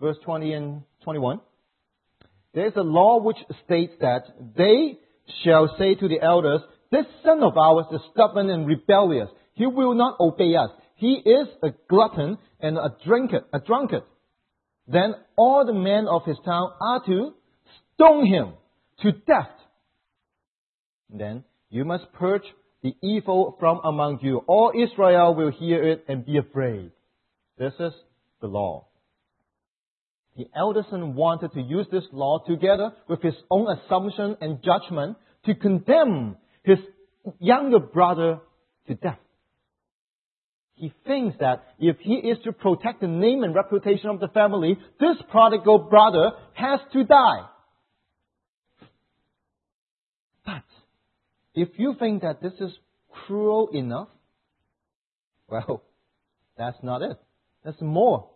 verse 0.00 0.16
20 0.24 0.52
and 0.54 0.82
21, 1.04 1.40
there 2.54 2.66
is 2.66 2.72
a 2.76 2.82
law 2.82 3.20
which 3.20 3.36
states 3.66 3.92
that 4.00 4.22
they 4.56 4.98
shall 5.44 5.74
say 5.78 5.94
to 5.96 6.08
the 6.08 6.22
elders, 6.22 6.62
This 6.90 7.04
son 7.22 7.42
of 7.42 7.58
ours 7.58 7.86
is 7.92 8.00
stubborn 8.12 8.48
and 8.48 8.66
rebellious. 8.66 9.28
He 9.52 9.66
will 9.66 9.94
not 9.94 10.18
obey 10.18 10.54
us. 10.56 10.70
He 10.96 11.14
is 11.14 11.46
a 11.62 11.70
glutton 11.90 12.38
and 12.58 12.78
a 12.78 12.96
drunkard, 13.04 13.44
a 13.52 13.58
drunkard. 13.60 14.02
Then 14.92 15.14
all 15.36 15.64
the 15.64 15.72
men 15.72 16.06
of 16.08 16.24
his 16.24 16.38
town 16.44 16.70
are 16.80 17.04
to 17.06 17.34
stone 17.94 18.26
him 18.26 18.54
to 19.02 19.12
death. 19.12 19.50
Then 21.08 21.44
you 21.68 21.84
must 21.84 22.12
purge 22.12 22.42
the 22.82 22.94
evil 23.02 23.56
from 23.60 23.80
among 23.84 24.18
you. 24.22 24.38
All 24.46 24.72
Israel 24.74 25.34
will 25.34 25.50
hear 25.52 25.82
it 25.86 26.04
and 26.08 26.26
be 26.26 26.38
afraid. 26.38 26.90
This 27.58 27.74
is 27.78 27.92
the 28.40 28.48
law. 28.48 28.86
The 30.36 30.48
elder 30.56 30.84
son 30.90 31.14
wanted 31.14 31.52
to 31.52 31.60
use 31.60 31.86
this 31.92 32.04
law 32.12 32.38
together 32.46 32.92
with 33.08 33.22
his 33.22 33.34
own 33.50 33.66
assumption 33.78 34.36
and 34.40 34.62
judgment 34.62 35.18
to 35.44 35.54
condemn 35.54 36.36
his 36.64 36.78
younger 37.38 37.78
brother 37.78 38.40
to 38.88 38.94
death. 38.94 39.18
He 40.80 40.94
thinks 41.06 41.36
that 41.40 41.62
if 41.78 41.98
he 41.98 42.14
is 42.14 42.38
to 42.44 42.52
protect 42.52 43.02
the 43.02 43.06
name 43.06 43.42
and 43.42 43.54
reputation 43.54 44.08
of 44.08 44.18
the 44.18 44.28
family, 44.28 44.78
this 44.98 45.16
prodigal 45.30 45.90
brother 45.90 46.30
has 46.54 46.80
to 46.94 47.04
die. 47.04 47.42
But 50.46 50.62
if 51.54 51.68
you 51.76 51.96
think 51.98 52.22
that 52.22 52.40
this 52.40 52.54
is 52.60 52.70
cruel 53.26 53.68
enough, 53.74 54.08
well, 55.48 55.82
that's 56.56 56.78
not 56.82 57.02
it. 57.02 57.18
There's 57.62 57.78
more. 57.82 58.30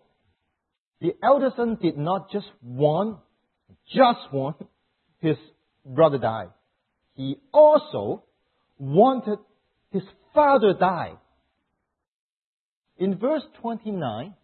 The 1.01 1.15
elder 1.23 1.51
son 1.57 1.79
did 1.81 1.97
not 1.97 2.31
just 2.31 2.49
want, 2.63 3.21
just 3.91 4.31
want 4.31 4.57
his 5.21 5.37
brother 5.87 6.19
die. 6.19 6.49
He 7.15 7.39
also 7.55 8.25
wanted 8.79 9.39
his 9.93 10.03
father 10.35 10.75
die. 10.79 11.15
In 12.99 13.19
verse 13.19 13.43
29, 13.61 14.35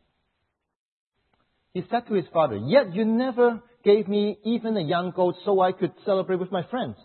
he 1.73 1.85
said 1.91 2.07
to 2.09 2.15
his 2.15 2.27
father, 2.33 2.57
Yet 2.57 2.95
you 2.95 3.05
never 3.05 3.63
gave 3.85 4.09
me 4.09 4.39
even 4.45 4.77
a 4.77 4.83
young 4.83 5.13
goat 5.13 5.37
so 5.45 5.61
I 5.61 5.73
could 5.73 5.93
celebrate 6.05 6.41
with 6.41 6.51
my 6.51 6.65
friends. 6.65 6.97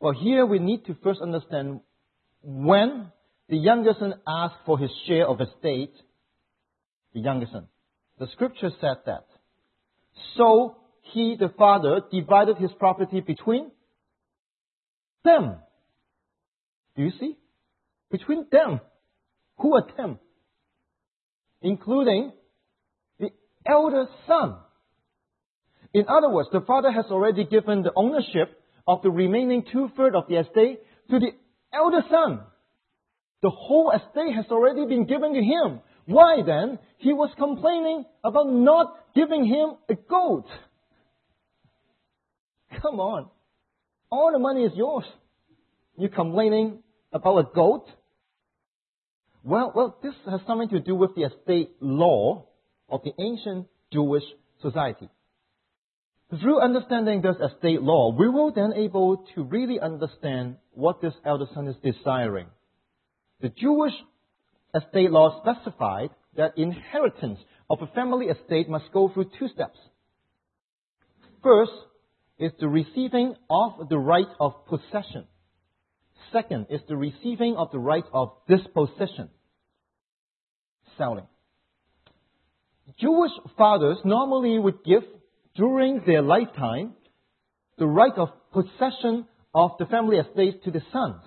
Well, 0.00 0.12
here 0.12 0.46
we 0.46 0.60
need 0.60 0.86
to 0.86 0.96
first 1.02 1.20
understand 1.20 1.80
when 2.42 3.10
the 3.48 3.56
younger 3.56 3.94
son 3.98 4.14
asked 4.26 4.60
for 4.64 4.78
his 4.78 4.90
share 5.06 5.26
of 5.26 5.40
estate, 5.40 5.94
the 7.12 7.20
younger 7.20 7.46
son. 7.50 7.66
The 8.18 8.28
scripture 8.32 8.70
said 8.80 8.98
that. 9.06 9.26
So 10.36 10.76
he, 11.12 11.36
the 11.38 11.52
father, 11.56 12.02
divided 12.12 12.58
his 12.58 12.70
property 12.78 13.20
between 13.20 13.70
them. 15.24 15.56
Do 16.96 17.02
you 17.02 17.12
see? 17.18 17.36
Between 18.10 18.46
them. 18.50 18.80
Who 19.58 19.80
them? 19.96 20.18
Including 21.62 22.32
the 23.18 23.30
elder 23.66 24.06
son. 24.26 24.56
In 25.92 26.04
other 26.08 26.28
words, 26.28 26.48
the 26.52 26.60
father 26.60 26.92
has 26.92 27.06
already 27.10 27.44
given 27.44 27.82
the 27.82 27.92
ownership 27.96 28.60
of 28.86 29.02
the 29.02 29.10
remaining 29.10 29.64
two 29.72 29.90
thirds 29.96 30.14
of 30.16 30.28
the 30.28 30.36
estate 30.36 30.80
to 31.10 31.18
the 31.18 31.32
elder 31.72 32.02
son. 32.10 32.40
The 33.42 33.50
whole 33.50 33.90
estate 33.90 34.34
has 34.34 34.46
already 34.50 34.86
been 34.86 35.06
given 35.06 35.34
to 35.34 35.42
him. 35.42 35.80
Why 36.06 36.42
then? 36.44 36.78
He 36.98 37.12
was 37.12 37.30
complaining 37.36 38.04
about 38.24 38.50
not 38.50 38.94
giving 39.14 39.44
him 39.44 39.76
a 39.88 39.94
goat. 39.94 40.46
Come 42.82 43.00
on. 43.00 43.28
All 44.10 44.32
the 44.32 44.38
money 44.38 44.64
is 44.64 44.72
yours. 44.74 45.04
You 45.96 46.08
complaining 46.08 46.82
about 47.12 47.38
a 47.38 47.54
goat? 47.54 47.86
Well, 49.44 49.72
well, 49.74 49.96
this 50.02 50.14
has 50.30 50.40
something 50.46 50.68
to 50.70 50.80
do 50.80 50.94
with 50.94 51.14
the 51.14 51.22
estate 51.22 51.70
law 51.80 52.46
of 52.88 53.02
the 53.04 53.12
ancient 53.18 53.66
Jewish 53.92 54.24
society. 54.60 55.08
Through 56.30 56.60
understanding 56.60 57.22
this 57.22 57.36
estate 57.36 57.80
law, 57.80 58.14
we 58.14 58.28
will 58.28 58.52
then 58.52 58.74
able 58.76 59.24
to 59.34 59.44
really 59.44 59.80
understand 59.80 60.56
what 60.72 61.00
this 61.00 61.14
elder 61.24 61.46
son 61.54 61.68
is 61.68 61.76
desiring. 61.82 62.48
The 63.40 63.48
Jewish 63.48 63.94
estate 64.74 65.10
law 65.10 65.40
specified 65.40 66.10
that 66.36 66.58
inheritance 66.58 67.38
of 67.70 67.80
a 67.80 67.86
family 67.94 68.26
estate 68.26 68.68
must 68.68 68.92
go 68.92 69.08
through 69.08 69.30
two 69.38 69.48
steps. 69.48 69.78
First 71.42 71.72
is 72.38 72.52
the 72.60 72.68
receiving 72.68 73.34
of 73.48 73.88
the 73.88 73.98
right 73.98 74.28
of 74.38 74.66
possession. 74.66 75.26
Second 76.32 76.66
is 76.70 76.80
the 76.88 76.96
receiving 76.96 77.56
of 77.56 77.70
the 77.72 77.78
right 77.78 78.04
of 78.12 78.32
disposition. 78.48 79.30
Selling. 80.96 81.26
Jewish 82.98 83.32
fathers 83.56 83.98
normally 84.04 84.58
would 84.58 84.84
give 84.84 85.02
during 85.54 86.02
their 86.06 86.22
lifetime 86.22 86.94
the 87.78 87.86
right 87.86 88.12
of 88.16 88.30
possession 88.52 89.26
of 89.54 89.72
the 89.78 89.86
family 89.86 90.16
estate 90.16 90.64
to 90.64 90.70
the 90.70 90.82
sons. 90.92 91.22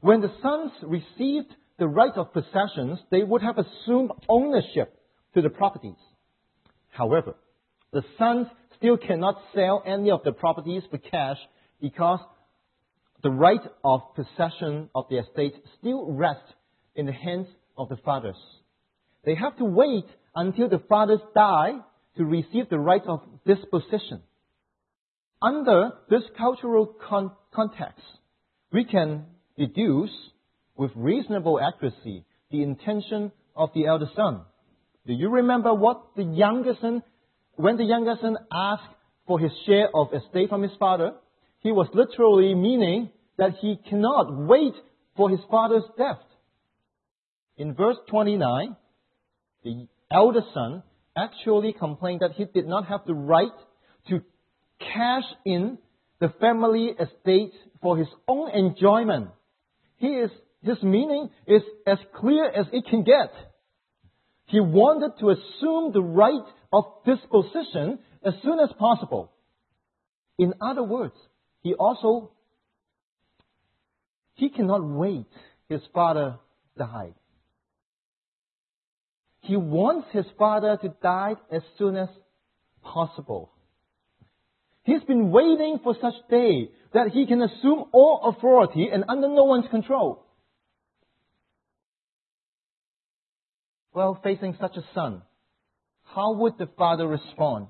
When 0.00 0.20
the 0.20 0.32
sons 0.42 0.72
received 0.82 1.54
the 1.78 1.88
right 1.88 2.12
of 2.14 2.32
possessions, 2.32 2.98
they 3.10 3.22
would 3.22 3.42
have 3.42 3.58
assumed 3.58 4.10
ownership 4.28 4.96
to 5.34 5.42
the 5.42 5.50
properties. 5.50 5.96
However, 6.90 7.34
the 7.92 8.02
sons 8.18 8.46
still 8.76 8.96
cannot 8.96 9.40
sell 9.54 9.82
any 9.86 10.10
of 10.10 10.22
the 10.24 10.32
properties 10.32 10.82
for 10.90 10.98
cash 10.98 11.38
because 11.80 12.20
the 13.24 13.30
right 13.30 13.62
of 13.82 14.02
possession 14.14 14.90
of 14.94 15.06
the 15.08 15.16
estate 15.16 15.54
still 15.80 16.12
rests 16.12 16.52
in 16.94 17.06
the 17.06 17.12
hands 17.12 17.46
of 17.76 17.88
the 17.88 17.96
fathers. 17.96 18.36
They 19.24 19.34
have 19.34 19.56
to 19.56 19.64
wait 19.64 20.04
until 20.36 20.68
the 20.68 20.82
fathers 20.90 21.20
die 21.34 21.72
to 22.18 22.24
receive 22.24 22.68
the 22.68 22.78
right 22.78 23.02
of 23.06 23.22
disposition. 23.46 24.20
Under 25.40 25.92
this 26.10 26.22
cultural 26.36 26.94
con- 27.08 27.32
context, 27.52 28.04
we 28.70 28.84
can 28.84 29.24
deduce 29.56 30.12
with 30.76 30.90
reasonable 30.94 31.58
accuracy 31.58 32.26
the 32.50 32.62
intention 32.62 33.32
of 33.56 33.70
the 33.74 33.86
elder 33.86 34.10
son. 34.14 34.42
Do 35.06 35.14
you 35.14 35.30
remember 35.30 35.72
what 35.72 36.14
the 36.14 36.24
younger 36.24 36.74
son, 36.78 37.02
when 37.54 37.78
the 37.78 37.84
younger 37.84 38.16
son 38.20 38.36
asked 38.52 38.82
for 39.26 39.38
his 39.38 39.52
share 39.64 39.88
of 39.94 40.08
estate 40.12 40.50
from 40.50 40.62
his 40.62 40.72
father, 40.78 41.14
he 41.64 41.72
was 41.72 41.88
literally 41.94 42.54
meaning 42.54 43.10
that 43.38 43.54
he 43.60 43.80
cannot 43.88 44.36
wait 44.36 44.74
for 45.16 45.30
his 45.30 45.40
father's 45.50 45.82
death. 45.96 46.20
In 47.56 47.74
verse 47.74 47.96
29, 48.10 48.76
the 49.64 49.88
elder 50.12 50.42
son 50.52 50.82
actually 51.16 51.72
complained 51.72 52.20
that 52.20 52.32
he 52.32 52.44
did 52.44 52.66
not 52.66 52.86
have 52.86 53.00
the 53.06 53.14
right 53.14 53.48
to 54.08 54.20
cash 54.78 55.24
in 55.46 55.78
the 56.20 56.28
family 56.38 56.88
estate 57.00 57.54
for 57.80 57.96
his 57.96 58.08
own 58.28 58.50
enjoyment. 58.50 59.30
He 59.96 60.08
is, 60.08 60.30
his 60.62 60.82
meaning 60.82 61.30
is 61.46 61.62
as 61.86 61.98
clear 62.16 62.46
as 62.46 62.66
it 62.72 62.84
can 62.90 63.04
get. 63.04 63.32
He 64.46 64.60
wanted 64.60 65.18
to 65.20 65.30
assume 65.30 65.92
the 65.92 66.02
right 66.02 66.44
of 66.70 66.84
disposition 67.06 68.00
as 68.22 68.34
soon 68.42 68.60
as 68.60 68.70
possible. 68.78 69.32
In 70.38 70.52
other 70.60 70.82
words, 70.82 71.14
he 71.64 71.72
also 71.74 72.30
he 74.34 74.50
cannot 74.50 74.84
wait 74.84 75.26
his 75.68 75.80
father 75.94 76.36
died. 76.76 77.14
He 79.40 79.56
wants 79.56 80.08
his 80.12 80.26
father 80.38 80.78
to 80.82 80.88
die 81.02 81.34
as 81.50 81.62
soon 81.78 81.96
as 81.96 82.08
possible. 82.82 83.50
He's 84.84 85.02
been 85.04 85.30
waiting 85.30 85.80
for 85.82 85.96
such 86.00 86.14
day 86.30 86.70
that 86.92 87.08
he 87.08 87.26
can 87.26 87.40
assume 87.40 87.84
all 87.92 88.34
authority 88.36 88.88
and 88.92 89.04
under 89.08 89.28
no 89.28 89.44
one's 89.44 89.68
control. 89.70 90.26
Well, 93.94 94.20
facing 94.22 94.56
such 94.60 94.76
a 94.76 94.84
son, 94.94 95.22
how 96.14 96.34
would 96.34 96.58
the 96.58 96.68
father 96.76 97.06
respond? 97.06 97.68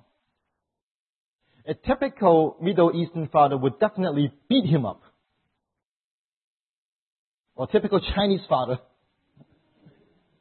A 1.66 1.74
typical 1.74 2.56
Middle 2.60 2.92
Eastern 2.94 3.28
father 3.28 3.56
would 3.56 3.78
definitely 3.80 4.32
beat 4.48 4.66
him 4.66 4.84
up. 4.84 5.02
Or 7.56 7.66
typical 7.66 8.00
Chinese 8.14 8.42
father 8.48 8.78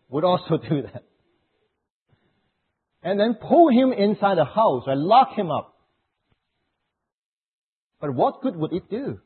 would 0.10 0.24
also 0.24 0.58
do 0.70 0.82
that. 0.82 1.04
And 3.04 3.20
then 3.20 3.36
pull 3.36 3.70
him 3.70 3.92
inside 3.94 4.38
the 4.38 4.46
house 4.46 4.84
and 4.88 5.02
lock 5.02 5.38
him 5.38 5.52
up. 5.52 5.76
But 8.00 8.14
what 8.14 8.42
good 8.42 8.56
would 8.56 8.74
it 8.74 8.90
do? 8.90 9.20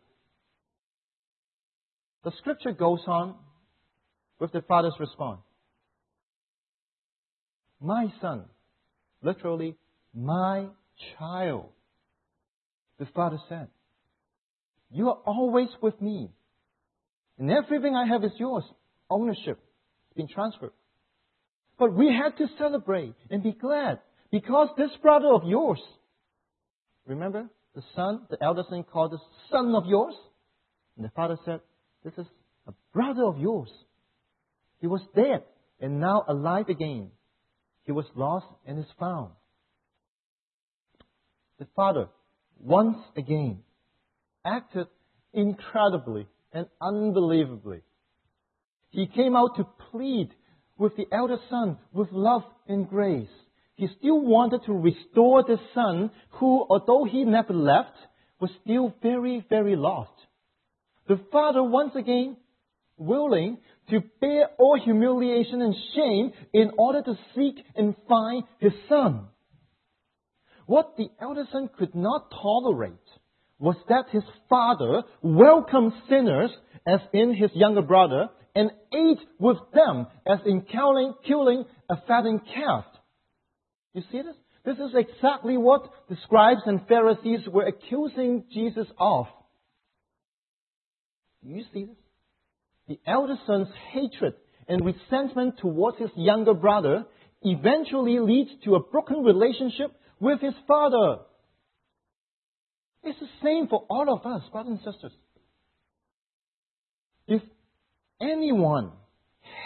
The 2.24 2.32
scripture 2.40 2.74
goes 2.74 3.00
on 3.08 3.36
with 4.40 4.52
the 4.52 4.62
father's 4.62 4.96
response. 5.00 5.42
My 7.80 8.08
son, 8.22 8.46
literally, 9.22 9.76
my 10.14 10.68
child. 11.18 11.70
The 13.00 13.06
father 13.14 13.38
said, 13.50 13.68
You 14.92 15.10
are 15.10 15.20
always 15.26 15.70
with 15.82 16.00
me. 16.02 16.30
And 17.38 17.52
everything 17.52 17.96
I 17.96 18.08
have 18.08 18.24
is 18.24 18.32
yours. 18.38 18.64
Ownership 19.10 19.60
has 19.60 20.16
been 20.16 20.28
transferred. 20.28 20.72
But 21.78 21.94
we 21.94 22.08
had 22.08 22.38
to 22.38 22.48
celebrate 22.58 23.16
and 23.30 23.44
be 23.44 23.52
glad 23.52 24.00
because 24.32 24.70
this 24.78 24.90
brother 25.02 25.28
of 25.32 25.44
yours, 25.46 25.80
remember 27.06 27.48
the 27.76 27.84
son, 27.96 28.26
the 28.30 28.44
elder 28.44 28.64
son 28.70 28.84
called 28.84 29.12
the 29.12 29.20
son 29.52 29.76
of 29.76 29.86
yours? 29.86 30.16
And 30.96 31.06
the 31.06 31.12
father 31.16 31.38
said, 31.46 31.60
This 32.04 32.14
is 32.18 32.26
a 32.68 32.74
brother 32.94 33.24
of 33.24 33.38
yours. 33.38 33.70
He 34.82 34.88
was 34.88 35.02
dead 35.16 35.44
and 35.80 36.00
now 36.00 36.24
alive 36.28 36.70
again. 36.70 37.12
He 37.84 37.92
was 37.92 38.06
lost 38.16 38.48
and 38.66 38.80
is 38.80 38.92
found. 39.00 39.32
The 41.60 41.68
father, 41.76 42.10
once 42.60 42.98
again, 43.15 43.60
acted 44.46 44.88
incredibly 45.34 46.28
and 46.54 46.67
unbelievably. 46.82 47.82
He 48.89 49.08
came 49.08 49.36
out 49.36 49.58
to 49.58 49.67
plead 49.91 50.30
with 50.78 50.96
the 50.96 51.08
elder 51.12 51.38
son 51.50 51.78
with 51.91 52.12
love 52.12 52.43
and 52.67 52.89
grace. 52.89 53.30
He 53.76 53.88
still 54.00 54.20
wanted 54.22 54.62
to 54.65 54.74
restore 54.74 55.43
the 55.43 55.58
son 55.74 56.12
who, 56.32 56.65
although 56.70 57.06
he 57.06 57.24
never 57.24 57.54
left, 57.54 57.96
was 58.39 58.50
still 58.63 58.93
very, 59.02 59.46
very 59.50 59.76
lost. 59.76 60.12
The 61.08 61.20
father 61.32 61.63
once 61.63 61.93
again 61.96 62.38
willing 62.98 63.60
to 63.89 64.02
bear 64.20 64.50
all 64.58 64.80
humiliation 64.84 65.62
and 65.62 65.76
shame 65.96 66.32
in 66.54 66.72
order 66.78 67.02
to 67.04 67.17
seek 67.36 67.63
and 67.76 67.96
find 68.10 68.43
his 68.60 68.74
son. 68.89 69.28
What 70.68 70.98
the 70.98 71.10
elder 71.20 71.46
son 71.52 71.70
could 71.80 71.96
not 71.96 72.30
tolerate 72.30 72.94
was 73.58 73.78
that 73.88 74.10
his 74.12 74.24
father 74.50 75.04
welcomed 75.22 75.94
sinners 76.10 76.52
as 76.86 77.00
in 77.14 77.34
his 77.34 77.50
younger 77.56 77.82
brother 77.82 78.28
and 78.54 78.72
ate 78.94 79.26
with 79.40 79.58
them 79.74 80.08
as 80.28 80.40
in 80.46 80.62
killing, 80.62 81.14
killing 81.26 81.64
a 81.90 81.96
fattened 82.06 82.42
calf. 82.54 82.86
You 83.94 84.04
see 84.12 84.22
this? 84.22 84.36
This 84.66 84.78
is 84.78 84.94
exactly 84.94 85.56
what 85.56 85.90
the 86.10 86.18
scribes 86.26 86.62
and 86.66 86.86
Pharisees 86.88 87.48
were 87.48 87.66
accusing 87.66 88.44
Jesus 88.54 88.88
of. 89.00 89.28
Do 91.44 91.50
you 91.50 91.64
see 91.74 91.86
this? 91.86 91.96
The 92.90 93.00
elder 93.10 93.38
son's 93.48 93.70
hatred 93.94 94.34
and 94.68 94.86
resentment 94.86 95.60
towards 95.60 95.98
his 95.98 96.10
younger 96.18 96.54
brother 96.54 97.06
eventually 97.44 98.20
leads 98.20 98.50
to 98.66 98.76
a 98.76 98.84
broken 98.84 99.24
relationship 99.24 99.94
with 100.20 100.42
his 100.42 100.54
father. 100.68 101.20
It's 103.04 103.20
the 103.20 103.28
same 103.44 103.68
for 103.68 103.86
all 103.90 104.14
of 104.14 104.26
us, 104.26 104.42
brothers 104.52 104.80
and 104.84 104.94
sisters. 104.94 105.12
If 107.28 107.42
anyone 108.22 108.92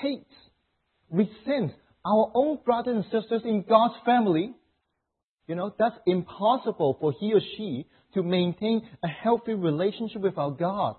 hates, 0.01 0.33
resents 1.09 1.73
our 2.05 2.31
own 2.33 2.59
brothers 2.65 3.03
and 3.03 3.05
sisters 3.05 3.41
in 3.45 3.63
God's 3.67 3.95
family, 4.05 4.53
you 5.47 5.55
know, 5.55 5.73
that's 5.77 5.95
impossible 6.05 6.97
for 6.99 7.13
he 7.19 7.33
or 7.33 7.41
she 7.57 7.87
to 8.13 8.23
maintain 8.23 8.87
a 9.03 9.07
healthy 9.07 9.53
relationship 9.53 10.21
with 10.21 10.37
our 10.37 10.51
God. 10.51 10.95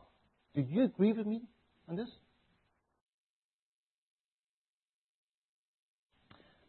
Do 0.55 0.62
you 0.62 0.85
agree 0.85 1.12
with 1.12 1.27
me 1.27 1.43
on 1.88 1.97
this? 1.97 2.09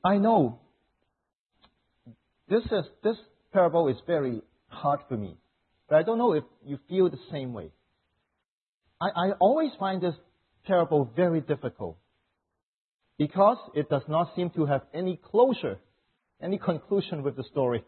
I 0.06 0.17
know 0.17 0.60
this 2.53 2.65
is 2.65 2.85
this 3.03 3.17
parable 3.51 3.87
is 3.87 3.97
very 4.05 4.41
hard 4.67 4.99
for 5.09 5.17
me, 5.17 5.37
but 5.89 5.95
I 5.95 6.03
don't 6.03 6.19
know 6.19 6.33
if 6.33 6.43
you 6.63 6.77
feel 6.87 7.09
the 7.09 7.17
same 7.31 7.51
way. 7.51 7.71
I, 9.01 9.07
I 9.07 9.31
always 9.39 9.71
find 9.79 10.01
this 10.01 10.13
parable 10.67 11.11
very 11.15 11.41
difficult 11.41 11.97
because 13.17 13.57
it 13.73 13.89
does 13.89 14.03
not 14.07 14.35
seem 14.35 14.51
to 14.51 14.67
have 14.67 14.81
any 14.93 15.19
closure, 15.31 15.79
any 16.41 16.59
conclusion 16.59 17.23
with 17.23 17.35
the 17.35 17.43
story. 17.51 17.83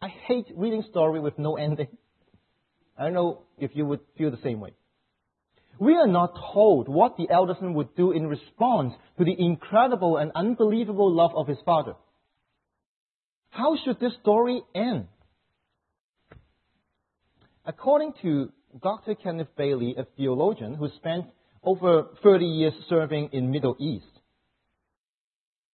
I 0.00 0.08
hate 0.08 0.46
reading 0.54 0.84
story 0.90 1.18
with 1.18 1.36
no 1.36 1.56
ending. 1.56 1.88
I 2.96 3.04
don't 3.04 3.14
know 3.14 3.42
if 3.58 3.72
you 3.74 3.86
would 3.86 4.00
feel 4.16 4.30
the 4.30 4.42
same 4.44 4.60
way. 4.60 4.74
We 5.80 5.94
are 5.94 6.06
not 6.06 6.34
told 6.52 6.88
what 6.88 7.16
the 7.16 7.28
elder 7.28 7.56
son 7.58 7.74
would 7.74 7.96
do 7.96 8.12
in 8.12 8.28
response 8.28 8.94
to 9.18 9.24
the 9.24 9.34
incredible 9.36 10.18
and 10.18 10.30
unbelievable 10.36 11.12
love 11.12 11.32
of 11.34 11.48
his 11.48 11.58
father. 11.64 11.94
How 13.54 13.76
should 13.84 14.00
this 14.00 14.12
story 14.20 14.62
end? 14.74 15.06
According 17.64 18.14
to 18.22 18.50
Dr. 18.82 19.14
Kenneth 19.14 19.54
Bailey, 19.56 19.94
a 19.96 20.04
theologian 20.16 20.74
who 20.74 20.88
spent 20.96 21.26
over 21.62 22.08
30 22.24 22.44
years 22.44 22.72
serving 22.88 23.28
in 23.32 23.52
Middle 23.52 23.76
East, 23.78 24.06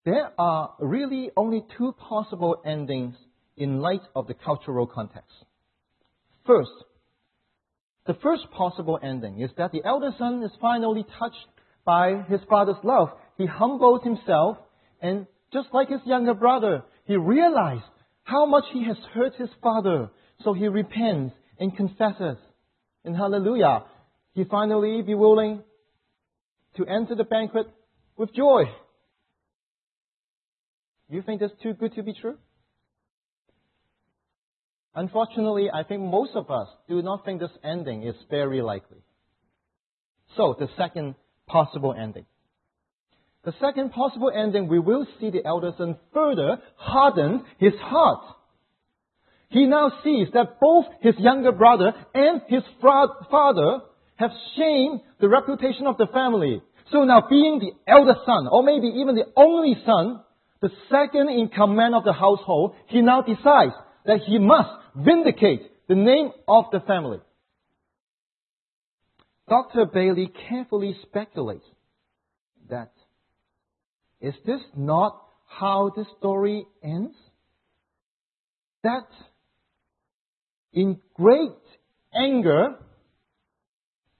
there 0.04 0.30
are 0.38 0.74
really 0.78 1.30
only 1.38 1.64
two 1.78 1.94
possible 1.98 2.60
endings 2.66 3.14
in 3.56 3.80
light 3.80 4.02
of 4.14 4.26
the 4.26 4.34
cultural 4.34 4.86
context. 4.86 5.32
First, 6.46 6.70
the 8.06 8.14
first 8.22 8.42
possible 8.50 8.98
ending 9.02 9.40
is 9.40 9.50
that 9.56 9.72
the 9.72 9.82
elder 9.86 10.10
son 10.18 10.42
is 10.42 10.50
finally 10.60 11.06
touched 11.18 11.46
by 11.86 12.24
his 12.28 12.40
father's 12.48 12.82
love. 12.84 13.08
He 13.38 13.46
humbles 13.46 14.02
himself 14.04 14.58
and 15.00 15.26
just 15.50 15.68
like 15.72 15.88
his 15.88 16.00
younger 16.04 16.34
brother, 16.34 16.84
he 17.10 17.16
realized 17.16 17.82
how 18.22 18.46
much 18.46 18.62
he 18.72 18.84
has 18.84 18.96
hurt 19.12 19.34
his 19.34 19.48
father. 19.60 20.10
So 20.44 20.52
he 20.52 20.68
repents 20.68 21.34
and 21.58 21.76
confesses. 21.76 22.36
And 23.04 23.16
hallelujah, 23.16 23.82
he 24.34 24.44
finally 24.44 25.02
be 25.02 25.16
willing 25.16 25.64
to 26.76 26.86
enter 26.86 27.16
the 27.16 27.24
banquet 27.24 27.66
with 28.16 28.32
joy. 28.32 28.62
You 31.08 31.22
think 31.22 31.40
that's 31.40 31.52
too 31.60 31.72
good 31.72 31.96
to 31.96 32.04
be 32.04 32.12
true? 32.12 32.38
Unfortunately, 34.94 35.68
I 35.68 35.82
think 35.82 36.02
most 36.02 36.36
of 36.36 36.48
us 36.48 36.68
do 36.88 37.02
not 37.02 37.24
think 37.24 37.40
this 37.40 37.50
ending 37.64 38.04
is 38.04 38.14
very 38.30 38.62
likely. 38.62 38.98
So, 40.36 40.54
the 40.56 40.68
second 40.78 41.16
possible 41.48 41.92
ending. 41.92 42.26
The 43.44 43.54
second 43.60 43.92
possible 43.92 44.30
ending, 44.34 44.68
we 44.68 44.78
will 44.78 45.06
see 45.18 45.30
the 45.30 45.44
elder 45.46 45.72
son 45.78 45.96
further 46.12 46.58
harden 46.76 47.44
his 47.58 47.72
heart. 47.80 48.22
He 49.48 49.66
now 49.66 49.90
sees 50.04 50.28
that 50.34 50.60
both 50.60 50.84
his 51.00 51.14
younger 51.18 51.52
brother 51.52 51.92
and 52.14 52.42
his 52.48 52.62
father 52.82 53.80
have 54.16 54.30
shamed 54.56 55.00
the 55.20 55.28
reputation 55.28 55.86
of 55.86 55.96
the 55.96 56.06
family. 56.12 56.62
So 56.92 57.04
now 57.04 57.26
being 57.28 57.58
the 57.58 57.72
elder 57.90 58.14
son, 58.26 58.46
or 58.48 58.62
maybe 58.62 58.88
even 58.88 59.14
the 59.14 59.32
only 59.36 59.74
son, 59.86 60.20
the 60.60 60.70
second 60.90 61.30
in 61.30 61.48
command 61.48 61.94
of 61.94 62.04
the 62.04 62.12
household, 62.12 62.74
he 62.88 63.00
now 63.00 63.22
decides 63.22 63.72
that 64.04 64.20
he 64.26 64.38
must 64.38 64.68
vindicate 64.94 65.62
the 65.88 65.94
name 65.94 66.30
of 66.46 66.66
the 66.72 66.80
family. 66.80 67.18
Dr. 69.48 69.86
Bailey 69.86 70.30
carefully 70.48 70.96
speculates 71.02 71.64
that 72.68 72.92
is 74.20 74.34
this 74.44 74.60
not 74.76 75.20
how 75.46 75.92
the 75.94 76.04
story 76.18 76.66
ends? 76.82 77.14
That 78.82 79.06
in 80.72 81.00
great 81.14 81.52
anger, 82.14 82.76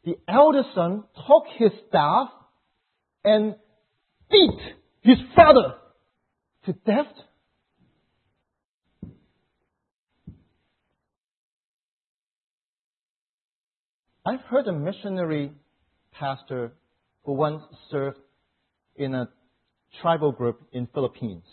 the 0.05 0.17
elder 0.29 0.63
son 0.75 1.05
took 1.15 1.45
his 1.59 1.71
staff 1.89 2.29
and 3.25 3.55
beat 4.31 4.61
his 5.03 5.19
father 5.37 5.75
to 6.67 6.73
death? 6.73 7.07
I've 14.25 14.41
heard 14.43 14.67
a 14.67 14.73
missionary 14.73 15.53
pastor 16.13 16.73
who 17.25 17.33
once 17.33 17.63
served 17.91 18.19
in 18.97 19.15
a 19.15 19.29
tribal 20.01 20.33
group 20.33 20.61
in 20.73 20.87
Philippines 20.95 21.45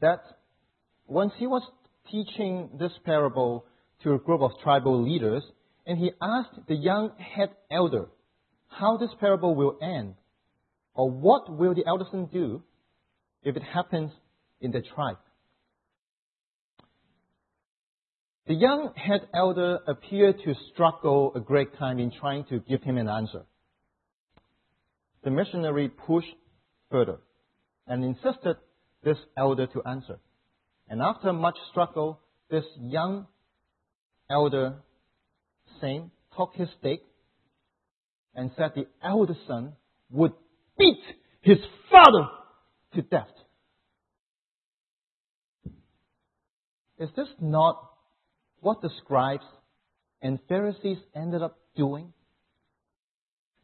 that 0.00 0.22
once 1.06 1.32
he 1.38 1.46
was 1.46 1.62
teaching 2.10 2.70
this 2.78 2.92
parable 3.04 3.64
to 4.02 4.14
a 4.14 4.18
group 4.18 4.40
of 4.40 4.50
tribal 4.62 5.02
leaders 5.02 5.42
and 5.86 5.98
he 5.98 6.10
asked 6.20 6.58
the 6.68 6.74
young 6.74 7.12
head 7.18 7.50
elder 7.70 8.08
how 8.68 8.96
this 8.96 9.10
parable 9.20 9.54
will 9.54 9.78
end 9.82 10.14
or 10.94 11.10
what 11.10 11.50
will 11.56 11.74
the 11.74 11.86
elder 11.86 12.04
son 12.10 12.28
do 12.32 12.62
if 13.42 13.56
it 13.56 13.62
happens 13.62 14.10
in 14.60 14.70
the 14.70 14.82
tribe. 14.94 15.18
The 18.46 18.54
young 18.54 18.92
head 18.96 19.20
elder 19.34 19.78
appeared 19.86 20.36
to 20.44 20.54
struggle 20.72 21.32
a 21.34 21.40
great 21.40 21.76
time 21.78 21.98
in 21.98 22.10
trying 22.10 22.44
to 22.46 22.58
give 22.58 22.82
him 22.82 22.98
an 22.98 23.08
answer. 23.08 23.42
The 25.22 25.30
missionary 25.30 25.88
pushed 25.88 26.34
further 26.92 27.18
and 27.88 28.04
insisted 28.04 28.56
this 29.02 29.16
elder 29.36 29.66
to 29.66 29.82
answer. 29.82 30.20
And 30.88 31.02
after 31.02 31.32
much 31.32 31.56
struggle, 31.70 32.20
this 32.50 32.64
young 32.80 33.26
elder 34.30 34.76
saint 35.80 36.10
took 36.36 36.52
his 36.54 36.68
stake 36.78 37.02
and 38.34 38.50
said 38.56 38.72
the 38.74 38.86
elder 39.02 39.34
son 39.48 39.72
would 40.10 40.32
beat 40.78 41.00
his 41.40 41.58
father 41.90 42.28
to 42.94 43.02
death. 43.02 43.26
Is 46.98 47.08
this 47.16 47.28
not 47.40 47.82
what 48.60 48.80
the 48.80 48.90
scribes 49.02 49.44
and 50.20 50.38
Pharisees 50.48 50.98
ended 51.16 51.42
up 51.42 51.58
doing? 51.76 52.12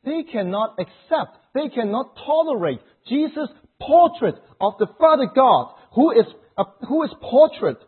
They 0.05 0.25
cannot 0.31 0.77
accept, 0.79 1.39
they 1.59 1.69
cannot 1.75 2.17
tolerate 2.25 2.81
Jesus' 3.09 3.49
portrait 3.81 4.37
of 4.61 4.75
the 4.79 4.87
Father 4.99 5.27
God, 5.35 5.75
who 5.95 6.13
is, 6.13 6.27
uh, 6.57 6.65
who 6.89 7.05
is 7.05 7.11
portrait, 7.21 7.79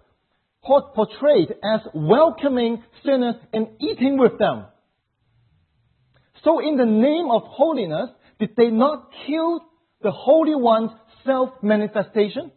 portrayed 0.63 1.55
as 1.65 1.81
welcoming 1.95 2.83
sinners 3.05 3.37
and 3.53 3.69
eating 3.81 4.19
with 4.19 4.39
them. 4.39 4.67
So 6.45 6.61
in 6.61 6.77
the 6.77 6.87
name 6.87 7.29
of 7.31 7.43
holiness, 7.45 8.11
did 8.39 8.51
they 8.57 8.71
not 8.71 9.11
kill 9.27 9.61
the 10.03 10.11
Holy 10.11 10.55
One's 10.55 10.93
self-manifestation? 11.25 12.53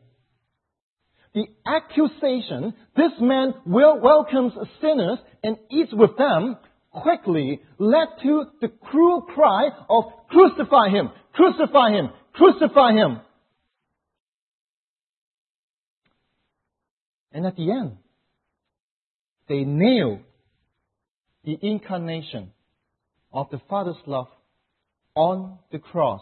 the 1.34 1.47
accusation, 1.66 2.74
this 2.95 3.11
man 3.20 3.53
welcomes 3.66 4.53
sinners 4.82 5.18
and 5.43 5.57
eats 5.72 5.91
with 5.91 6.16
them, 6.18 6.57
quickly 6.93 7.61
led 7.79 8.07
to 8.21 8.45
the 8.61 8.69
cruel 8.69 9.21
cry 9.21 9.69
of 9.89 10.05
crucify 10.29 10.89
him, 10.89 11.09
crucify 11.33 11.91
him, 11.91 12.09
crucify 12.33 12.93
him. 12.93 13.19
And 17.31 17.45
at 17.45 17.55
the 17.55 17.71
end, 17.71 17.97
they 19.49 19.63
nailed 19.63 20.19
the 21.43 21.57
incarnation 21.61 22.51
of 23.33 23.49
the 23.49 23.59
Father's 23.69 23.97
love 24.05 24.27
on 25.15 25.57
the 25.71 25.79
cross. 25.79 26.21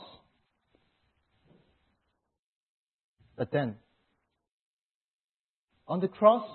But 3.37 3.51
then, 3.51 3.75
on 5.87 5.99
the 5.99 6.07
cross 6.07 6.47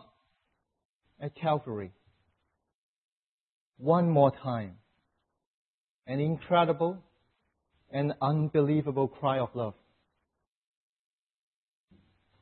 at 1.21 1.35
Calvary. 1.35 1.93
One 3.79 4.09
more 4.11 4.31
time. 4.31 4.77
An 6.07 6.21
incredible 6.21 6.99
and 7.91 8.15
unbelievable 8.21 9.09
cry 9.09 9.39
of 9.39 9.49
love. 9.55 9.75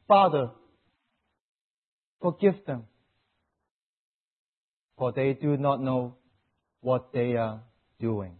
Father, 0.07 0.51
forgive 2.20 2.64
them, 2.66 2.85
for 4.99 5.12
they 5.12 5.32
do 5.32 5.57
not 5.57 5.80
know 5.80 6.16
what 6.80 7.12
they 7.12 7.37
are 7.37 7.62
doing. 7.99 8.37